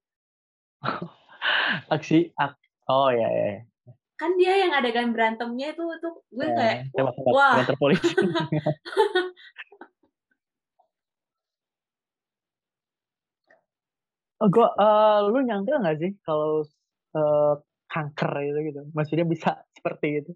Aksi, 1.93 2.33
ak 2.33 2.57
oh 2.89 3.13
ya 3.13 3.29
ya. 3.29 3.61
Kan 4.17 4.33
dia 4.41 4.65
yang 4.65 4.73
adegan 4.73 5.13
berantemnya 5.13 5.77
itu 5.77 5.85
tuh 6.01 6.25
gue 6.33 6.49
ya, 6.49 6.81
kayak 6.89 7.13
wah. 7.29 7.61
polisi. 7.77 8.09
oh, 14.41 14.49
gue, 14.49 14.65
uh, 14.65 15.29
lu 15.29 15.45
nyangka 15.45 15.77
nggak 15.77 16.01
sih 16.01 16.17
kalau 16.25 16.65
uh, 17.13 17.61
kanker 17.85 18.49
itu 18.49 18.73
gitu, 18.73 18.81
maksudnya 18.97 19.29
bisa 19.29 19.61
seperti 19.77 20.25
itu? 20.25 20.33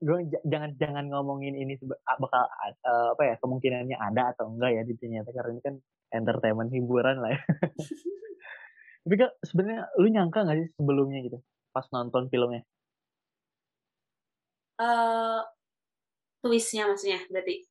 Gue 0.00 0.18
jangan 0.48 0.72
jangan 0.80 1.04
ngomongin 1.12 1.52
ini 1.60 1.76
bakal 2.16 2.44
uh, 2.88 3.12
apa 3.12 3.22
ya 3.22 3.34
kemungkinannya 3.36 3.96
ada 4.00 4.32
atau 4.32 4.48
enggak 4.48 4.80
ya 4.80 4.82
di 4.88 4.96
ternyata 4.96 5.28
karena 5.28 5.50
ini 5.52 5.62
kan 5.62 5.74
entertainment 6.16 6.72
hiburan 6.72 7.20
lah 7.20 7.36
ya. 7.36 7.40
Tapi 9.04 9.14
kak 9.16 9.32
sebenarnya 9.44 9.92
lu 10.00 10.08
nyangka 10.08 10.40
nggak 10.44 10.56
sih 10.56 10.68
sebelumnya 10.80 11.20
gitu 11.20 11.38
pas 11.76 11.84
nonton 11.92 12.32
filmnya? 12.32 12.64
Uh, 14.80 15.44
twistnya 16.40 16.88
maksudnya 16.88 17.20
berarti. 17.28 17.68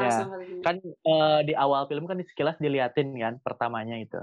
Ya, 0.00 0.24
kan 0.64 0.80
uh, 0.80 1.44
di 1.44 1.52
awal 1.52 1.84
film 1.84 2.08
kan 2.08 2.16
sekilas 2.24 2.56
diliatin 2.56 3.12
kan 3.20 3.36
pertamanya 3.44 4.00
itu. 4.00 4.16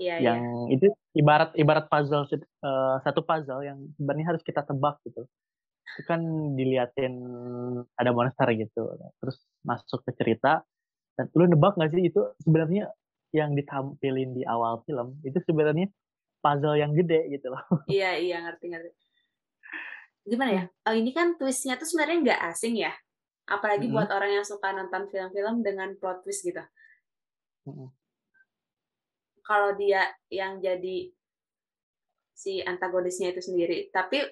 Iya, 0.00 0.16
yang 0.16 0.40
iya. 0.72 0.80
itu 0.80 0.86
ibarat 1.12 1.52
ibarat 1.60 1.92
puzzle 1.92 2.24
uh, 2.24 2.96
satu 3.04 3.20
puzzle 3.20 3.60
yang 3.60 3.76
sebenarnya 4.00 4.32
harus 4.32 4.40
kita 4.40 4.64
tebak 4.64 4.96
gitu 5.04 5.28
itu 5.98 6.06
kan 6.06 6.20
diliatin 6.54 7.14
ada 7.98 8.10
monster 8.14 8.46
gitu. 8.54 8.94
Terus 9.18 9.36
masuk 9.66 10.06
ke 10.06 10.12
cerita 10.14 10.62
dan 11.18 11.26
lu 11.34 11.50
nebak 11.50 11.74
gak 11.76 11.90
sih? 11.90 12.06
Itu 12.06 12.34
sebenarnya 12.42 12.92
yang 13.30 13.54
ditampilin 13.54 14.34
di 14.34 14.42
awal 14.42 14.82
film 14.86 15.18
itu 15.22 15.38
sebenarnya 15.46 15.86
puzzle 16.42 16.78
yang 16.78 16.92
gede 16.96 17.30
gitu 17.30 17.52
loh. 17.52 17.62
Iya 17.90 18.18
iya 18.18 18.36
ngerti 18.42 18.66
ngerti. 18.72 18.90
Gimana 20.26 20.50
ya? 20.52 20.64
Oh, 20.88 20.94
ini 20.94 21.10
kan 21.14 21.36
twistnya 21.36 21.78
tuh 21.80 21.86
sebenarnya 21.88 22.18
nggak 22.22 22.40
asing 22.52 22.74
ya? 22.80 22.92
Apalagi 23.50 23.88
-hmm. 23.88 23.94
buat 23.96 24.10
orang 24.12 24.40
yang 24.40 24.46
suka 24.46 24.70
nonton 24.70 25.10
film-film 25.10 25.62
dengan 25.64 25.94
plot 25.98 26.22
twist 26.22 26.46
gitu. 26.46 26.62
-hmm. 27.66 27.88
kalau 29.44 29.74
dia 29.74 30.06
yang 30.30 30.62
jadi 30.62 31.10
si 32.40 32.64
antagonisnya 32.64 33.36
itu 33.36 33.44
sendiri. 33.44 33.92
Tapi 33.92 34.24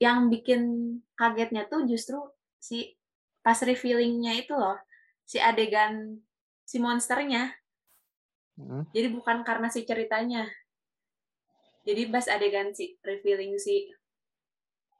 yang 0.00 0.32
bikin 0.32 0.62
kagetnya 1.12 1.68
tuh 1.68 1.84
justru 1.84 2.16
si 2.56 2.96
pas 3.44 3.56
revealingnya 3.60 4.32
itu 4.40 4.56
loh 4.56 4.80
si 5.28 5.36
adegan 5.36 6.18
si 6.64 6.80
monsternya. 6.80 7.52
Hmm. 8.60 8.84
jadi 8.92 9.08
bukan 9.12 9.44
karena 9.44 9.72
si 9.72 9.84
ceritanya. 9.84 10.44
Jadi 11.84 12.12
pas 12.12 12.28
adegan 12.28 12.76
si 12.76 12.96
revealing 13.00 13.56
si 13.56 13.88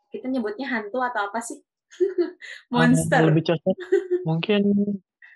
kita 0.08 0.28
nyebutnya 0.28 0.68
hantu 0.68 1.00
atau 1.00 1.28
apa 1.28 1.40
sih? 1.44 1.60
Monster. 2.72 3.26
lebih 3.26 3.50
cocok 3.50 3.76
mungkin 4.28 4.62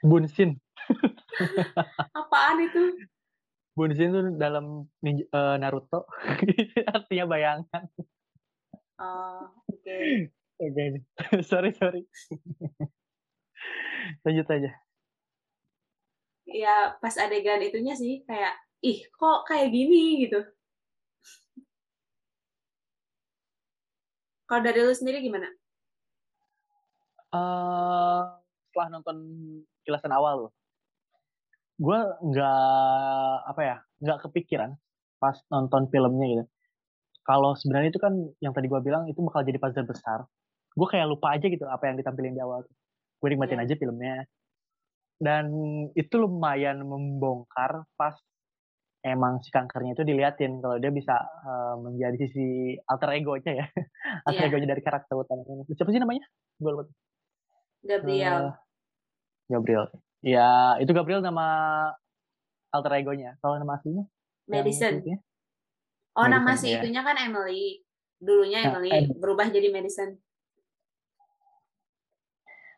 bunsin. 0.05 0.61
Apaan 2.21 2.65
itu? 2.65 2.83
Bunsin 3.75 4.15
tuh 4.15 4.25
dalam 4.39 4.87
uh, 4.87 5.57
Naruto. 5.59 6.07
Artinya 6.95 7.25
bayangan 7.27 7.85
Oh, 8.99 9.51
oke. 9.67 9.83
Okay. 9.83 10.31
Oke, 10.63 10.71
okay. 10.71 11.43
sorry 11.51 11.75
sorry. 11.75 12.07
Lanjut 14.23 14.47
aja. 14.47 14.71
Ya 16.47 16.95
pas 17.03 17.15
adegan 17.19 17.59
itunya 17.65 17.99
sih 17.99 18.23
kayak, 18.23 18.55
ih 18.85 19.03
kok 19.11 19.51
kayak 19.51 19.75
gini 19.75 20.29
gitu. 20.29 20.47
Kalau 24.47 24.61
dari 24.63 24.79
lu 24.85 24.95
sendiri 24.95 25.25
gimana? 25.25 25.49
Uh, 27.35 28.39
setelah 28.71 28.89
nonton 28.95 29.19
kilasan 29.83 30.15
awal 30.15 30.47
loh, 30.47 30.53
gue 31.83 31.99
nggak 32.31 33.37
apa 33.51 33.61
ya, 33.65 33.77
nggak 34.05 34.23
kepikiran 34.31 34.71
pas 35.19 35.35
nonton 35.51 35.91
filmnya 35.91 36.27
gitu 36.31 36.45
kalau 37.25 37.57
sebenarnya 37.57 37.89
itu 37.89 38.01
kan 38.01 38.13
yang 38.45 38.53
tadi 38.53 38.69
gue 38.69 38.81
bilang 38.85 39.09
itu 39.09 39.17
bakal 39.25 39.43
jadi 39.43 39.57
puzzle 39.57 39.89
besar. 39.89 40.29
Gue 40.77 40.87
kayak 40.93 41.09
lupa 41.09 41.33
aja 41.33 41.49
gitu 41.49 41.65
apa 41.65 41.89
yang 41.89 41.97
ditampilin 41.97 42.37
di 42.37 42.43
awal. 42.45 42.69
Gue 43.19 43.29
nikmatin 43.33 43.59
yeah. 43.59 43.65
aja 43.65 43.75
filmnya. 43.81 44.17
Dan 45.17 45.49
itu 45.97 46.15
lumayan 46.21 46.85
membongkar 46.85 47.89
pas 47.97 48.13
emang 49.01 49.41
si 49.41 49.49
kankernya 49.49 49.97
itu 49.97 50.05
diliatin 50.05 50.61
kalau 50.61 50.77
dia 50.81 50.93
bisa 50.93 51.17
uh, 51.21 51.77
menjadi 51.81 52.17
sisi 52.29 52.77
alter 52.85 53.17
ego-nya 53.17 53.53
ya. 53.65 53.67
Alter 54.29 54.45
yeah. 54.45 54.49
ego-nya 54.53 54.69
dari 54.77 54.83
karakter 54.85 55.17
utama 55.17 55.45
ini 55.49 55.65
siapa 55.73 55.91
sih 55.93 56.01
namanya? 56.01 56.25
Gue 56.61 56.71
lupa. 56.77 56.85
Gabriel. 57.85 58.53
Uh, 58.53 58.55
Gabriel. 59.49 59.85
Ya 60.21 60.77
itu 60.81 60.93
Gabriel 60.93 61.25
nama 61.25 61.47
alter 62.69 62.93
ego-nya. 63.01 63.41
Kalau 63.41 63.57
nama 63.57 63.81
aslinya? 63.81 64.05
Madison 64.45 65.01
Oh, 66.15 66.27
nama 66.31 66.55
Madison, 66.55 66.63
si 66.63 66.67
ya. 66.71 66.79
itunya 66.79 67.03
kan 67.03 67.17
Emily. 67.19 67.83
Dulunya 68.23 68.59
Nah, 68.63 68.79
Emily, 68.79 68.93
Em- 68.95 69.19
berubah 69.19 69.51
jadi 69.51 69.69
Madison. 69.75 70.15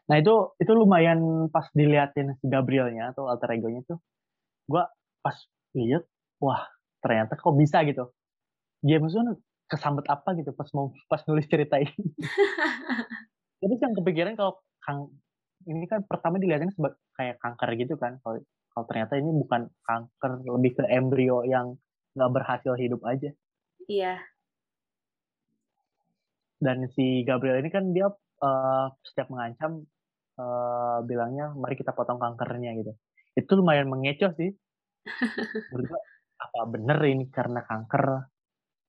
Nah 0.07 0.17
itu 0.23 0.35
itu 0.63 0.71
lumayan 0.71 1.51
pas 1.51 1.67
diliatin 1.75 2.39
si 2.39 2.47
Gabrielnya 2.47 3.11
atau 3.11 3.27
alter 3.27 3.59
egonya 3.59 3.83
tuh, 3.91 3.99
gua 4.71 4.87
pas 5.19 5.35
lihat, 5.75 6.07
wah 6.39 6.63
ternyata 7.03 7.35
kok 7.35 7.55
bisa 7.59 7.83
gitu. 7.83 8.15
James 8.87 9.13
Wan 9.19 9.35
kesambet 9.67 10.07
apa 10.07 10.39
gitu 10.39 10.55
pas 10.55 10.71
mau 10.79 10.95
pas 11.11 11.19
nulis 11.27 11.47
cerita 11.51 11.83
ini. 11.83 11.91
Terus 13.61 13.79
yang 13.83 13.95
kepikiran 13.99 14.39
kalau 14.39 14.63
kang 14.79 15.11
ini 15.67 15.91
kan 15.91 16.07
pertama 16.07 16.39
dilihatin 16.39 16.71
sebagai 16.71 17.03
kayak 17.19 17.43
kanker 17.43 17.71
gitu 17.75 17.99
kan. 17.99 18.23
Kalau 18.23 18.39
kalau 18.71 18.85
ternyata 18.87 19.19
ini 19.19 19.33
bukan 19.35 19.67
kanker, 19.83 20.31
lebih 20.47 20.73
ke 20.79 20.85
embrio 20.87 21.43
yang 21.43 21.75
nggak 22.17 22.33
berhasil 22.33 22.73
hidup 22.81 23.05
aja. 23.05 23.31
Iya, 23.87 24.19
Dan 26.57 26.89
si 26.97 27.21
Gabriel 27.29 27.61
ini 27.61 27.71
kan 27.71 27.93
dia 27.93 28.09
eh, 28.43 28.87
setiap 29.05 29.29
mengancam 29.29 29.85
eh, 30.41 30.99
bilangnya 31.05 31.53
mari 31.53 31.77
kita 31.77 31.93
potong 31.93 32.21
kankernya 32.21 32.73
gitu. 32.81 32.93
Itu 33.37 33.61
lumayan 33.61 33.93
mengecoh 33.93 34.33
sih. 34.41 34.51
Gua, 35.73 36.01
apa 36.41 36.61
bener 36.73 36.99
ini 37.05 37.29
karena 37.29 37.61
kanker? 37.65 38.05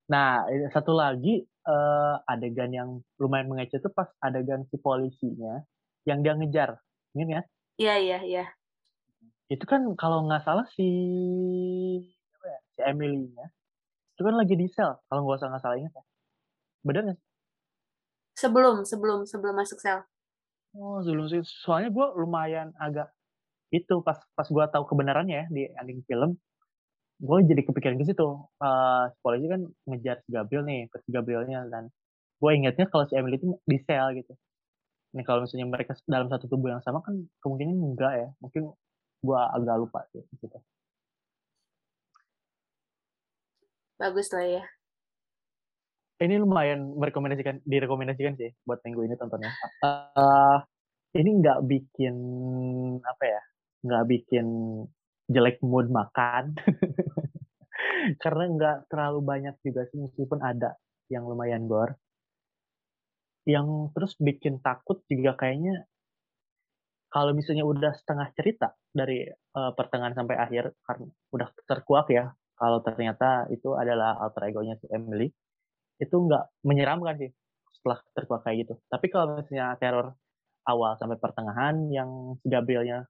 Nah, 0.07 0.47
satu 0.71 0.95
lagi 0.95 1.43
eh, 1.43 2.15
adegan 2.31 2.71
yang 2.71 2.89
lumayan 3.19 3.51
mengecoh 3.51 3.79
itu 3.83 3.89
pas 3.91 4.07
adegan 4.23 4.63
si 4.71 4.79
polisinya 4.79 5.59
yang 6.07 6.23
dia 6.23 6.33
ngejar. 6.39 6.79
Ini 7.17 7.23
ya, 7.27 7.43
iya, 7.81 7.95
iya, 7.99 8.19
iya. 8.23 8.45
itu 9.47 9.63
kan 9.63 9.81
kalau 9.95 10.27
nggak 10.27 10.43
salah 10.43 10.67
si 10.75 10.87
ya, 12.47 12.57
si 12.75 12.81
Emily-nya 12.87 13.45
itu 14.17 14.21
kan 14.25 14.33
lagi 14.33 14.55
di 14.57 14.65
sel 14.73 14.97
kalau 15.05 15.21
nggak 15.27 15.37
usah 15.37 15.49
nggak 15.53 15.61
salah 15.61 15.77
ingat 15.77 15.93
ya. 15.93 16.03
Bener 16.81 17.01
nggak? 17.05 17.19
Sebelum, 18.37 18.75
sebelum, 18.85 19.19
sebelum 19.29 19.53
masuk 19.53 19.77
sel. 19.77 20.01
Oh, 20.77 21.01
sebelum 21.05 21.25
sih. 21.29 21.41
Soalnya 21.45 21.89
gue 21.93 22.07
lumayan 22.17 22.73
agak 22.81 23.13
itu 23.69 23.99
pas 24.01 24.17
pas 24.33 24.47
gue 24.47 24.65
tahu 24.73 24.83
kebenarannya 24.89 25.35
ya 25.43 25.45
di 25.53 25.61
ending 25.75 26.01
film, 26.09 26.39
gue 27.21 27.37
jadi 27.45 27.61
kepikiran 27.67 27.97
ke 28.01 28.05
situ. 28.09 28.27
Eh, 28.61 29.03
si 29.13 29.17
polisi 29.21 29.45
kan 29.49 29.61
ngejar 29.89 30.17
si 30.25 30.29
Gabriel 30.33 30.63
nih, 30.65 30.81
ke 30.89 30.97
si 31.05 31.09
Gabrielnya 31.13 31.59
dan 31.69 31.83
gue 32.41 32.51
ingatnya 32.53 32.85
kalau 32.89 33.05
si 33.09 33.13
Emily 33.17 33.37
itu 33.37 33.57
di 33.69 33.77
sel 33.85 34.17
gitu. 34.17 34.33
Nih 35.15 35.23
kalau 35.27 35.45
misalnya 35.45 35.67
mereka 35.69 35.93
dalam 36.09 36.27
satu 36.31 36.45
tubuh 36.49 36.69
yang 36.73 36.81
sama 36.85 36.99
kan 37.05 37.15
kemungkinan 37.41 37.75
enggak 37.93 38.13
ya. 38.17 38.29
Mungkin 38.41 38.63
gue 39.25 39.39
agak 39.57 39.75
lupa 39.81 39.99
sih 40.13 40.21
di 40.25 40.37
situ. 40.41 40.57
Bagus 43.97 44.29
lah 44.29 44.45
ya. 44.45 44.63
Ini 46.17 46.41
lumayan 46.41 46.97
merekomendasikan, 46.97 47.61
direkomendasikan 47.65 48.37
sih 48.37 48.53
buat 48.65 48.81
minggu 48.81 49.05
ini 49.05 49.15
tontonnya. 49.17 49.53
Eh, 49.85 50.57
ini 51.17 51.29
nggak 51.41 51.59
bikin 51.65 52.15
apa 53.01 53.23
ya, 53.25 53.41
nggak 53.85 54.03
bikin 54.05 54.45
jelek 55.29 55.61
mood 55.61 55.89
makan, 55.89 56.57
karena 58.23 58.43
nggak 58.49 58.77
terlalu 58.89 59.19
banyak 59.21 59.55
juga 59.61 59.85
sih 59.89 60.01
meskipun 60.01 60.41
ada 60.41 60.77
yang 61.09 61.25
lumayan 61.25 61.69
gore. 61.69 61.97
Yang 63.45 63.93
terus 63.93 64.13
bikin 64.17 64.61
takut 64.61 65.05
juga 65.05 65.37
kayaknya 65.37 65.85
kalau 67.13 67.31
misalnya 67.33 67.65
udah 67.65 67.93
setengah 67.93 68.29
cerita 68.33 68.73
dari 68.89 69.25
eh, 69.29 69.71
pertengahan 69.73 70.17
sampai 70.17 70.37
akhir 70.37 70.73
karena 70.81 71.09
udah 71.33 71.49
terkuak 71.65 72.09
ya 72.09 72.33
kalau 72.57 72.81
ternyata 72.81 73.45
itu 73.53 73.77
adalah 73.77 74.17
alter 74.17 74.49
egonya 74.49 74.75
si 74.81 74.89
Emily 74.89 75.29
itu 76.01 76.15
nggak 76.17 76.65
menyeramkan 76.65 77.15
sih 77.21 77.31
setelah 77.77 78.01
terkuak 78.17 78.41
kayak 78.41 78.57
gitu. 78.65 78.73
Tapi 78.89 79.05
kalau 79.13 79.37
misalnya 79.37 79.77
teror 79.77 80.17
awal 80.65 80.97
sampai 80.97 81.17
pertengahan 81.21 81.87
yang 81.93 82.35
si 82.41 82.49
Gabrielnya 82.49 83.05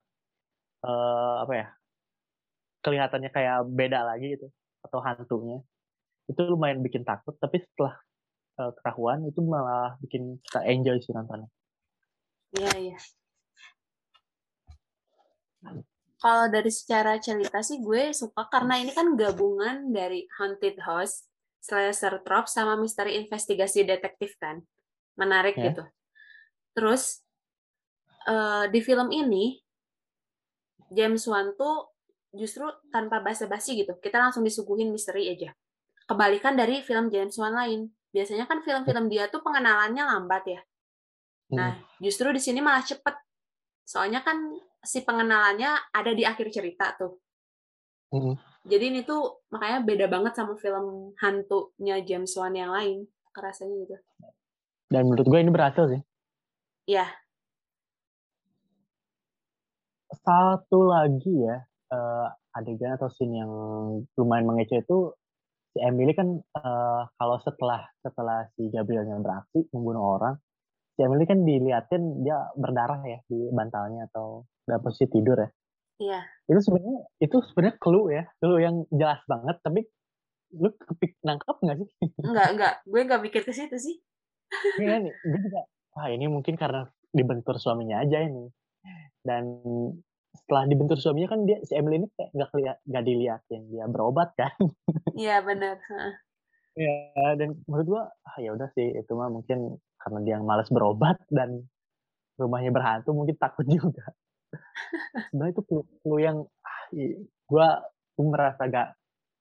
eh, 0.83 1.35
apa 1.43 1.53
ya 1.55 1.67
kelihatannya 2.83 3.31
kayak 3.31 3.57
beda 3.71 3.99
lagi 4.05 4.37
gitu 4.37 4.47
atau 4.85 4.99
hantunya 5.03 5.59
itu 6.27 6.41
lumayan 6.43 6.83
bikin 6.83 7.07
takut. 7.07 7.35
Tapi 7.39 7.63
setelah 7.63 7.95
eh, 8.59 8.71
ketahuan 8.75 9.23
itu 9.27 9.39
malah 9.43 9.95
bikin 10.03 10.43
kita 10.43 10.67
enjoy 10.67 10.99
sih 10.99 11.15
nontonnya. 11.15 11.47
Iya, 12.55 12.71
iya. 12.79 12.97
Kalau 16.17 16.49
dari 16.49 16.73
secara 16.73 17.21
cerita 17.21 17.61
sih 17.61 17.77
gue 17.77 18.09
suka 18.09 18.49
karena 18.49 18.81
ini 18.81 18.89
kan 18.89 19.13
gabungan 19.13 19.93
dari 19.93 20.25
haunted 20.41 20.81
house, 20.81 21.29
slasher 21.61 22.25
trope 22.25 22.49
sama 22.49 22.73
misteri 22.73 23.21
investigasi 23.21 23.85
detektif 23.85 24.33
kan. 24.41 24.65
Menarik 25.13 25.53
Ya. 25.57 25.69
gitu. 25.69 25.83
Terus 26.73 27.21
eh, 28.25 28.65
di 28.73 28.79
film 28.81 29.13
ini 29.13 29.61
James 30.89 31.21
Wan 31.29 31.53
tuh 31.53 31.93
justru 32.33 32.65
tanpa 32.89 33.21
basa-basi 33.21 33.77
gitu. 33.77 33.93
Kita 34.01 34.17
langsung 34.17 34.41
disuguhin 34.41 34.89
misteri 34.89 35.29
aja. 35.29 35.53
Kebalikan 36.07 36.57
dari 36.57 36.81
film 36.81 37.13
James 37.13 37.35
Wan 37.37 37.53
lain. 37.53 37.91
Biasanya 38.09 38.47
kan 38.49 38.63
film-film 38.63 39.11
dia 39.11 39.27
tuh 39.27 39.43
pengenalannya 39.43 40.01
lambat 40.01 40.43
ya. 40.47 40.61
Nah, 41.53 41.79
justru 41.99 42.31
di 42.31 42.39
sini 42.39 42.59
malah 42.63 42.83
cepet. 42.83 43.15
Soalnya 43.87 44.23
kan 44.23 44.35
si 44.83 45.01
pengenalannya 45.05 45.93
ada 45.93 46.11
di 46.13 46.23
akhir 46.23 46.51
cerita 46.53 46.93
tuh. 46.97 47.17
Mm-mm. 48.13 48.35
Jadi 48.67 48.83
ini 48.91 49.01
tuh 49.03 49.47
makanya 49.51 49.79
beda 49.83 50.05
banget 50.11 50.33
sama 50.35 50.55
film 50.59 51.15
hantunya 51.19 52.03
James 52.03 52.35
Wan 52.35 52.55
yang 52.55 52.71
lain. 52.71 53.07
Kerasanya 53.31 53.75
gitu. 53.83 53.95
Dan 54.87 55.11
menurut 55.11 55.27
gue 55.27 55.39
ini 55.39 55.51
berhasil 55.51 55.85
sih. 55.91 56.01
Iya, 56.87 57.07
Satu 60.07 60.87
lagi 60.87 61.31
ya 61.43 61.67
eh, 61.91 62.27
adegan 62.55 62.95
atau 62.95 63.11
scene 63.11 63.43
yang 63.43 63.51
lumayan 64.15 64.47
mengecoh 64.47 64.79
itu 64.79 64.97
si 65.75 65.79
Emily 65.83 66.15
kan 66.15 66.39
eh, 66.39 67.01
kalau 67.19 67.37
setelah 67.43 67.83
setelah 67.99 68.47
si 68.55 68.71
Gabrielnya 68.71 69.19
beraksi 69.19 69.67
membunuh 69.75 70.19
orang, 70.19 70.35
si 70.95 71.03
Emily 71.03 71.27
kan 71.27 71.43
diliatin 71.43 72.23
dia 72.23 72.39
berdarah 72.55 73.03
ya 73.03 73.19
di 73.27 73.51
bantalnya 73.51 74.07
atau 74.11 74.47
dalam 74.67 74.81
posisi 74.83 75.07
tidur 75.07 75.39
ya. 75.39 75.49
iya. 75.97 76.19
Itu 76.45 76.59
sebenarnya 76.59 76.99
itu 77.23 77.37
sebenarnya 77.51 77.75
clue 77.79 78.07
ya, 78.11 78.23
clue 78.37 78.59
yang 78.59 78.75
jelas 78.91 79.23
banget. 79.25 79.55
Tapi 79.63 79.81
lu 80.55 80.69
kepik 80.75 81.19
nangkep 81.23 81.57
nggak 81.63 81.77
sih? 81.81 81.89
Enggak, 82.27 82.47
enggak. 82.53 82.73
Gue 82.83 83.01
enggak 83.03 83.21
mikir 83.23 83.41
ke 83.47 83.51
situ 83.55 83.75
sih. 83.79 83.95
Iya 84.79 85.03
nih, 85.03 85.11
gue 85.11 85.39
juga 85.43 85.61
wah 85.91 86.07
ini 86.07 86.29
mungkin 86.31 86.55
karena 86.55 86.87
dibentur 87.11 87.59
suaminya 87.59 88.03
aja 88.03 88.23
ini. 88.23 88.47
Dan 89.23 89.59
setelah 90.37 90.63
dibentur 90.69 90.95
suaminya 91.01 91.33
kan 91.33 91.43
dia 91.43 91.59
si 91.65 91.73
Emily 91.75 92.05
ini 92.05 92.07
kayak 92.13 92.31
nggak 92.31 92.49
keliat 92.53 92.77
nggak 92.85 93.03
diliatin 93.03 93.61
dia 93.67 93.85
berobat 93.89 94.31
kan. 94.37 94.55
Iya, 95.17 95.41
benar. 95.41 95.81
Heeh. 95.81 96.13
Ya, 96.77 97.33
dan 97.41 97.57
menurut 97.65 97.87
gua 97.89 98.03
ah, 98.21 98.37
ya 98.37 98.53
udah 98.53 98.69
sih 98.77 98.85
itu 98.93 99.11
mah 99.17 99.33
mungkin 99.33 99.81
karena 99.97 100.19
dia 100.21 100.33
yang 100.37 100.45
malas 100.45 100.69
berobat 100.69 101.17
dan 101.33 101.65
rumahnya 102.37 102.69
berhantu 102.69 103.17
mungkin 103.17 103.35
takut 103.35 103.65
juga. 103.65 104.13
Sebenarnya 105.29 105.53
itu 105.53 105.63
clue, 105.65 105.85
clue 106.01 106.21
yang 106.21 106.37
ah, 106.65 106.81
gua 107.49 107.67
merasa 108.17 108.61
gak 108.67 108.89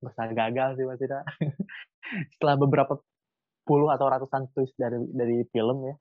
merasa 0.04 0.22
gagal 0.32 0.68
sih 0.76 0.84
maksudnya. 0.84 1.22
Setelah 2.36 2.56
beberapa 2.60 2.94
puluh 3.66 3.90
atau 3.90 4.06
ratusan 4.06 4.46
twist 4.54 4.76
dari 4.78 5.00
dari 5.10 5.42
film 5.50 5.90
ya, 5.90 5.94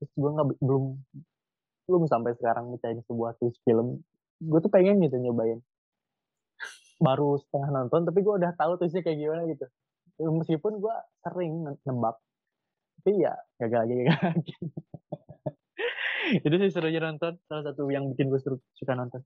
terus 0.00 0.10
gua 0.18 0.30
nggak 0.38 0.48
belum 0.60 0.84
belum 1.88 2.02
sampai 2.04 2.36
sekarang 2.36 2.68
mecahin 2.68 3.00
sebuah 3.08 3.38
twist 3.40 3.58
film. 3.64 4.04
Gue 4.38 4.60
tuh 4.60 4.70
pengen 4.70 5.00
gitu 5.02 5.16
nyobain. 5.18 5.58
Baru 7.00 7.38
setengah 7.40 7.70
nonton 7.72 8.04
tapi 8.06 8.20
gua 8.26 8.36
udah 8.36 8.52
tahu 8.58 8.76
twistnya 8.76 9.02
kayak 9.06 9.18
gimana 9.18 9.42
gitu 9.48 9.66
Ya, 10.18 10.26
meskipun 10.34 10.82
gue 10.82 10.96
sering 11.22 11.52
ne- 11.62 11.82
nebak 11.86 12.18
tapi 12.98 13.22
ya 13.22 13.38
gagal 13.62 13.86
lagi 13.86 13.94
gagal 14.02 14.18
lagi 14.34 14.54
itu 16.36 16.54
sih 16.60 16.70
serunya 16.72 17.00
nonton 17.00 17.36
salah 17.48 17.64
satu 17.72 17.88
yang 17.88 18.04
bikin 18.12 18.28
gue 18.28 18.40
seru 18.40 18.56
suka 18.76 18.92
nonton 18.94 19.22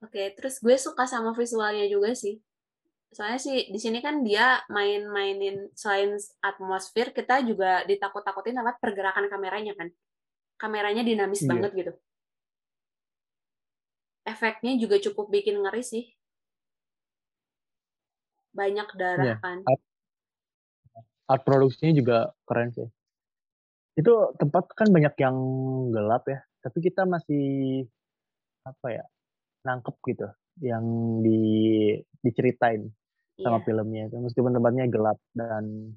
Oke, 0.00 0.32
terus 0.32 0.64
gue 0.64 0.80
suka 0.80 1.04
sama 1.04 1.36
visualnya 1.36 1.84
juga 1.84 2.16
sih. 2.16 2.40
Soalnya 3.12 3.36
sih 3.36 3.68
di 3.68 3.76
sini 3.76 4.00
kan 4.00 4.24
dia 4.24 4.64
main-mainin 4.72 5.68
selain 5.76 6.16
atmosfer, 6.40 7.12
kita 7.12 7.44
juga 7.44 7.84
ditakut-takutin 7.84 8.56
sama 8.56 8.72
pergerakan 8.80 9.28
kameranya 9.28 9.76
kan. 9.76 9.92
Kameranya 10.56 11.04
dinamis 11.04 11.44
Iya. 11.44 11.52
banget 11.52 11.70
gitu. 11.76 11.92
Efeknya 14.24 14.72
juga 14.80 14.96
cukup 15.04 15.28
bikin 15.28 15.60
ngeri 15.60 15.84
sih. 15.84 16.04
Banyak 18.56 18.88
darah 18.96 19.36
Iya. 19.36 19.44
kan. 19.44 19.58
art 21.30 21.46
produksinya 21.46 21.94
juga 21.94 22.18
keren 22.42 22.74
sih 22.74 22.88
itu 23.98 24.12
tempat 24.38 24.64
kan 24.76 24.88
banyak 24.90 25.14
yang 25.18 25.36
gelap 25.90 26.24
ya 26.30 26.40
tapi 26.60 26.78
kita 26.84 27.08
masih 27.08 27.84
apa 28.62 28.86
ya 28.92 29.04
nangkep 29.64 29.96
gitu 30.06 30.28
yang 30.60 30.84
di 31.24 31.40
diceritain 32.20 32.92
sama 33.40 33.58
Iya. 33.60 33.66
filmnya 33.66 34.02
itu 34.12 34.16
meskipun 34.20 34.52
tempatnya 34.52 34.84
gelap 34.92 35.18
dan 35.32 35.96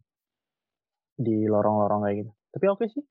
di 1.20 1.46
lorong-lorong 1.46 2.08
kayak 2.08 2.18
gitu. 2.26 2.32
Tapi 2.56 2.66
oke 2.72 2.86
sih. 2.90 3.04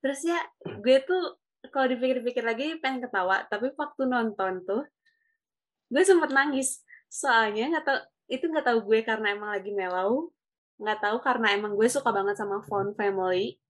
Terus 0.00 0.20
ya, 0.24 0.40
gue 0.80 0.96
tuh 1.04 1.36
kalau 1.68 1.86
dipikir-pikir 1.92 2.40
lagi 2.40 2.80
pengen 2.80 3.04
ketawa, 3.04 3.44
tapi 3.52 3.68
waktu 3.76 4.08
nonton 4.08 4.64
tuh 4.64 4.82
gue 5.92 6.02
sempet 6.06 6.32
nangis. 6.32 6.80
Soalnya 7.12 7.68
nggak 7.76 7.84
tahu 7.84 7.98
itu 8.30 8.44
nggak 8.48 8.66
tahu 8.66 8.78
gue 8.86 9.00
karena 9.04 9.36
emang 9.36 9.50
lagi 9.52 9.74
mellow, 9.74 10.32
nggak 10.80 10.98
tahu 11.04 11.16
karena 11.20 11.52
emang 11.52 11.76
gue 11.76 11.88
suka 11.92 12.08
banget 12.08 12.40
sama 12.40 12.64
Fun 12.64 12.96
Family. 12.96 13.60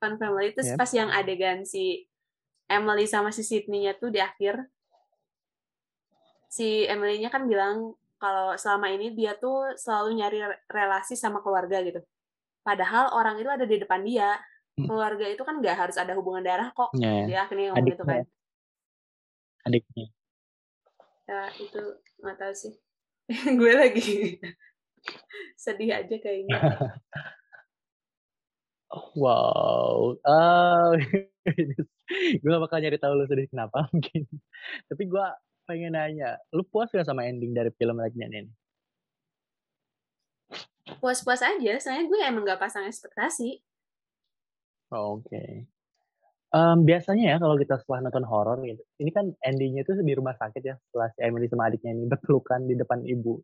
Fun 0.00 0.16
Family 0.16 0.56
itu 0.56 0.60
Yep. 0.64 0.76
pas 0.80 0.90
yang 0.96 1.10
adegan 1.12 1.68
si 1.68 2.08
Emily 2.64 3.04
sama 3.04 3.28
si 3.28 3.44
Sydney-nya 3.44 4.00
tuh 4.00 4.08
di 4.08 4.24
akhir. 4.24 4.64
Si 6.48 6.88
Emily-nya 6.88 7.28
kan 7.28 7.44
bilang 7.44 7.92
kalau 8.16 8.56
selama 8.56 8.88
ini 8.88 9.12
dia 9.12 9.36
tuh 9.36 9.76
selalu 9.76 10.16
nyari 10.16 10.38
re- 10.40 10.62
relasi 10.72 11.12
sama 11.12 11.44
keluarga 11.44 11.84
gitu. 11.84 12.00
Padahal 12.64 13.12
orang 13.12 13.36
itu 13.36 13.50
ada 13.52 13.68
di 13.68 13.76
depan 13.76 14.00
dia. 14.00 14.40
Hmm. 14.80 14.88
Keluarga 14.88 15.28
itu 15.28 15.42
kan 15.44 15.60
nggak 15.60 15.76
harus 15.76 15.96
ada 16.00 16.16
hubungan 16.16 16.40
darah 16.40 16.72
kok. 16.72 16.88
Ya, 16.96 17.28
Dia 17.28 17.38
akhirnya 17.44 17.76
ngomong 17.76 17.90
gitu 17.92 18.02
kan. 18.02 18.24
Adiknya. 19.68 20.06
Ya, 21.28 21.42
itu 21.60 21.80
nggak 22.24 22.36
tahu 22.40 22.54
sih. 22.56 22.72
gue 23.60 23.72
lagi 23.72 24.40
sedih 25.58 25.90
aja 25.94 26.16
kayaknya. 26.18 26.58
Wow. 29.18 30.14
Oh, 30.22 30.90
gue 32.38 32.46
gak 32.46 32.62
bakal 32.62 32.78
nyari 32.78 32.94
tahu 32.94 33.18
lu 33.18 33.26
sedih 33.26 33.50
kenapa 33.50 33.82
mungkin. 33.90 34.22
Tapi 34.86 35.02
gue 35.10 35.26
pengen 35.66 35.98
nanya, 35.98 36.38
lu 36.54 36.62
puas 36.62 36.94
gak 36.94 37.02
sama 37.02 37.26
ending 37.26 37.50
dari 37.50 37.74
film 37.74 37.98
Legend 37.98 38.30
ini? 38.30 38.52
Puas-puas 41.02 41.42
aja, 41.42 41.72
soalnya 41.80 42.06
gue 42.06 42.18
emang 42.22 42.44
nggak 42.44 42.60
pasang 42.60 42.86
ekspektasi. 42.86 43.58
Oh, 44.94 45.18
Oke. 45.18 45.66
Em, 46.54 46.78
biasanya 46.86 47.34
ya 47.34 47.36
kalau 47.42 47.58
kita 47.58 47.82
setelah 47.82 48.06
nonton 48.06 48.22
horor 48.30 48.62
gitu, 48.62 48.78
ini 49.02 49.10
kan 49.10 49.26
endingnya 49.42 49.82
itu 49.82 49.98
di 49.98 50.14
rumah 50.14 50.38
sakit 50.38 50.62
ya, 50.62 50.78
setelah 50.86 51.10
si 51.10 51.18
Emily 51.18 51.50
sama 51.50 51.66
adiknya 51.66 51.98
ini 51.98 52.06
berpelukan 52.06 52.62
di 52.62 52.78
depan 52.78 53.02
ibu 53.02 53.42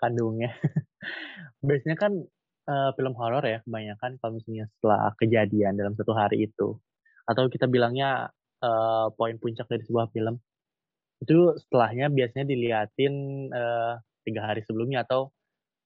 kandungnya. 0.00 0.50
biasanya 1.68 1.96
kan 1.96 2.12
eh, 2.68 2.90
film 2.96 3.14
horor 3.16 3.44
ya 3.44 3.58
kebanyakan 3.64 4.20
kalau 4.20 4.32
misalnya 4.36 4.66
setelah 4.78 5.12
kejadian 5.20 5.74
dalam 5.76 5.94
satu 5.96 6.12
hari 6.16 6.48
itu, 6.48 6.76
atau 7.28 7.42
kita 7.48 7.66
bilangnya 7.70 8.28
eh, 8.64 9.06
poin 9.16 9.36
puncak 9.40 9.66
dari 9.68 9.82
sebuah 9.86 10.12
film, 10.14 10.40
itu 11.24 11.56
setelahnya 11.68 12.12
biasanya 12.12 12.44
diliatin 12.48 13.14
eh, 13.52 13.94
tiga 14.24 14.42
hari 14.48 14.64
sebelumnya 14.64 15.04
atau 15.04 15.32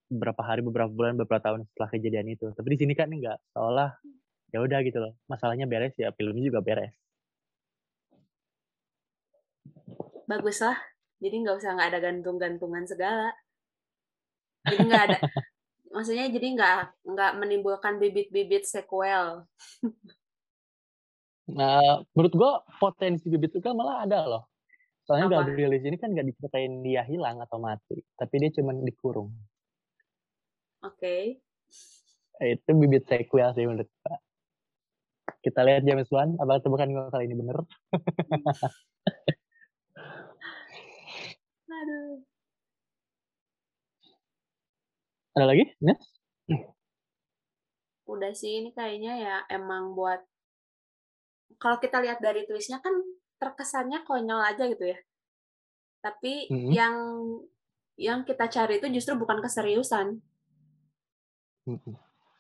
beberapa 0.09 0.41
hari, 0.41 0.65
beberapa 0.65 0.89
bulan, 0.89 1.21
beberapa 1.21 1.43
tahun 1.43 1.69
setelah 1.75 1.91
kejadian 1.93 2.33
itu. 2.33 2.47
Tapi 2.57 2.69
di 2.75 2.79
sini 2.81 2.93
kan 2.97 3.13
enggak, 3.13 3.37
seolah 3.53 3.93
ya 4.49 4.65
udah 4.65 4.81
gitu 4.81 4.97
loh 4.97 5.13
masalahnya 5.29 5.69
beres 5.69 5.93
ya 6.01 6.09
filmnya 6.17 6.49
juga 6.49 6.65
beres 6.65 6.97
Bagus 10.29 10.61
lah. 10.61 10.77
Jadi 11.25 11.41
nggak 11.41 11.57
usah 11.57 11.73
nggak 11.73 11.89
ada 11.89 12.01
gantung-gantungan 12.05 12.85
segala. 12.85 13.33
Jadi 14.69 14.85
nggak 14.85 15.05
ada, 15.09 15.19
maksudnya 15.93 16.27
jadi 16.29 16.47
nggak 16.55 16.77
nggak 17.09 17.33
menimbulkan 17.41 17.97
bibit-bibit 17.99 18.65
sequel. 18.69 19.45
nah 21.49 22.05
menurut 22.13 22.35
gua 22.37 22.61
potensi 22.77 23.25
bibit 23.33 23.57
itu 23.57 23.65
kan 23.65 23.73
malah 23.73 24.05
ada 24.05 24.21
loh 24.29 24.53
soalnya 25.09 25.33
Apa? 25.33 25.49
Gabriel 25.49 25.73
di 25.73 25.81
sini 25.81 25.97
kan 25.97 26.13
nggak 26.13 26.29
diceritain 26.29 26.85
dia 26.85 27.01
hilang 27.09 27.41
atau 27.41 27.57
mati 27.57 28.05
tapi 28.21 28.35
dia 28.37 28.53
cuma 28.53 28.77
dikurung 28.77 29.33
Oke. 30.79 31.43
Eh, 32.39 32.55
itu 32.55 32.71
bibit 32.77 33.09
sequel 33.09 33.51
sih 33.57 33.65
menurut 33.65 33.89
gua 34.05 34.21
kita 35.41 35.65
lihat 35.65 35.89
James 35.89 36.13
Wan 36.13 36.37
apa 36.37 36.61
tebakan 36.61 36.93
gua 36.93 37.09
kali 37.09 37.25
ini 37.25 37.41
bener 37.41 37.65
Aduh. 41.79 42.38
Ada 45.39 45.47
lagi 45.55 45.65
yes 45.79 46.03
Udah 48.09 48.33
sih 48.33 48.65
ini 48.65 48.73
kayaknya 48.73 49.13
ya 49.21 49.37
emang 49.53 49.93
buat 49.93 50.25
kalau 51.61 51.77
kita 51.77 52.01
lihat 52.01 52.25
dari 52.25 52.49
tulisnya 52.49 52.81
kan 52.81 52.95
terkesannya 53.37 54.03
konyol 54.09 54.41
aja 54.41 54.65
gitu 54.65 54.97
ya. 54.97 54.99
Tapi 56.01 56.49
Mhm. 56.49 56.71
yang 56.73 56.97
yang 57.99 58.23
kita 58.25 58.47
cari 58.49 58.79
itu 58.81 58.89
justru 58.95 59.19
bukan 59.19 59.43
keseriusan. 59.45 60.23
Mm-mm. 61.69 61.95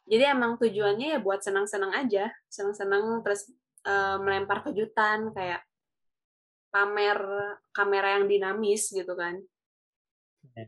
Jadi 0.09 0.24
emang 0.24 0.57
tujuannya 0.57 1.07
ya 1.14 1.18
buat 1.20 1.44
senang-senang 1.44 1.92
aja, 1.92 2.32
senang-senang 2.49 3.20
terus 3.20 3.53
eh, 3.84 4.16
melempar 4.22 4.64
kejutan 4.64 5.34
kayak 5.36 5.61
pamer 6.72 7.18
kamera 7.76 8.20
yang 8.20 8.24
dinamis 8.24 8.88
gitu 8.88 9.12
kan. 9.12 9.36
Ya. 10.57 10.64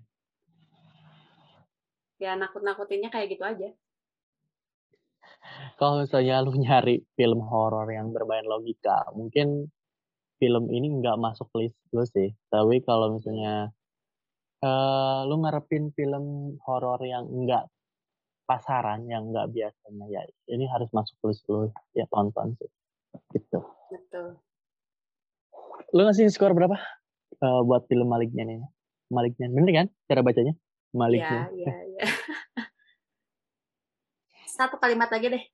Ya 2.20 2.36
nakut-nakutinnya 2.36 3.08
kayak 3.08 3.32
gitu 3.32 3.44
aja. 3.48 3.68
kalau 5.80 6.04
misalnya 6.04 6.44
lu 6.44 6.52
nyari 6.52 7.00
film 7.16 7.40
horor 7.40 7.88
yang 7.88 8.12
bermain 8.12 8.44
logika 8.44 9.08
mungkin 9.16 9.72
film 10.40 10.68
ini 10.72 11.00
nggak 11.00 11.20
masuk 11.20 11.48
list 11.56 11.76
lu 11.92 12.04
sih. 12.04 12.32
Tapi 12.48 12.80
kalau 12.84 13.16
misalnya 13.16 13.72
eh 14.60 15.20
lu 15.28 15.40
ngarepin 15.40 15.92
film 15.96 16.56
horor 16.64 17.00
yang 17.04 17.24
enggak 17.28 17.68
pasaran 18.48 19.08
yang 19.08 19.32
enggak 19.32 19.48
biasanya 19.52 20.04
ya 20.08 20.22
ini 20.52 20.64
harus 20.68 20.88
masuk 20.92 21.16
list 21.28 21.44
lu 21.48 21.68
ya 21.96 22.04
tonton 22.08 22.56
sih. 22.56 22.70
Gitu. 23.36 23.60
Betul. 23.90 24.38
lu 25.90 26.06
ngasih 26.06 26.30
skor 26.30 26.54
berapa 26.54 26.78
eh, 27.42 27.60
buat 27.66 27.82
film 27.90 28.06
Maliknya 28.06 28.46
nih 28.46 28.62
Maliknya 29.10 29.50
bener 29.50 29.72
kan 29.74 29.86
cara 30.06 30.22
bacanya 30.22 30.54
Maliknya 30.90 31.48
Iya, 31.54 31.66
iya, 31.70 31.76
iya. 31.86 32.02
Satu 34.56 34.76
kalimat 34.82 35.08
lagi 35.08 35.30
deh. 35.30 35.44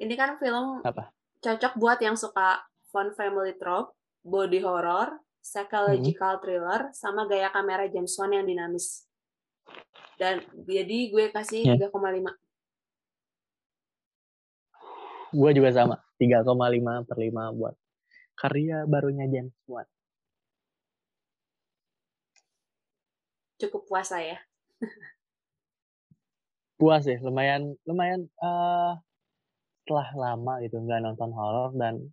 Ini 0.00 0.14
kan 0.16 0.40
film 0.40 0.80
apa 0.82 1.12
cocok 1.38 1.78
buat 1.78 1.98
yang 2.02 2.18
suka 2.18 2.66
fun 2.90 3.14
family 3.14 3.54
trope, 3.60 3.94
body 4.26 4.58
horror, 4.64 5.22
psychological 5.38 6.40
thriller, 6.42 6.90
sama 6.96 7.28
gaya 7.30 7.52
kamera 7.54 7.86
James 7.86 8.16
Wan 8.18 8.34
yang 8.34 8.46
dinamis. 8.48 9.06
Dan 10.18 10.42
jadi 10.66 10.98
gue 11.14 11.24
kasih 11.30 11.62
Ya. 11.62 11.76
3,5. 11.78 12.34
gue 15.28 15.50
juga 15.52 15.70
sama 15.76 16.00
3,5 16.16 17.04
per 17.04 17.20
5 17.20 17.52
buat 17.52 17.76
karya 18.32 18.88
barunya 18.88 19.28
James 19.28 19.52
Wan 19.68 19.84
Cukup 23.60 23.84
puas 23.84 24.08
ya. 24.08 24.40
Puas 26.78 27.04
ya 27.04 27.18
lumayan 27.22 27.74
lumayan 27.84 28.26
eh 28.26 28.92
setelah 29.82 30.08
lama 30.14 30.60
gitu 30.62 30.78
nggak 30.84 31.00
nonton 31.00 31.30
horor 31.32 31.72
dan 31.74 32.12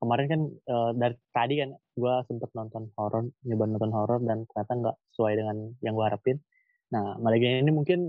kemarin 0.00 0.26
kan 0.30 0.40
eh, 0.48 0.90
dari 0.96 1.16
tadi 1.34 1.54
kan 1.60 1.70
gue 1.74 2.14
sempet 2.28 2.50
nonton 2.56 2.88
horor 2.96 3.26
nyoba 3.44 3.64
nonton 3.68 3.92
horor 3.92 4.20
dan 4.24 4.46
ternyata 4.48 4.72
nggak 4.80 4.96
sesuai 5.12 5.34
dengan 5.36 5.56
yang 5.84 5.92
gue 5.98 6.06
harapin 6.06 6.36
nah 6.94 7.18
Malignant 7.18 7.66
ini 7.66 7.72
mungkin 7.74 8.00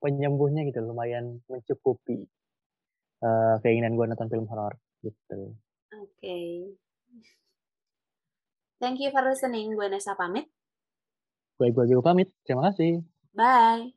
penyembuhnya 0.00 0.64
gitu 0.66 0.80
lumayan 0.82 1.38
mencukupi 1.46 2.24
eh, 3.22 3.56
keinginan 3.62 3.94
gue 3.94 4.06
nonton 4.10 4.32
film 4.32 4.46
horor 4.50 4.74
gitu 5.04 5.54
Oke. 5.96 6.38
Thank 8.76 9.00
you 9.00 9.08
for 9.14 9.24
listening. 9.24 9.72
Gue 9.72 9.88
Nesa 9.88 10.12
pamit. 10.18 10.50
Gue 11.56 11.66
gue 11.74 11.84
juga 11.90 12.02
pamit 12.12 12.28
terima 12.44 12.62
kasih 12.72 13.04
Bye. 13.36 13.92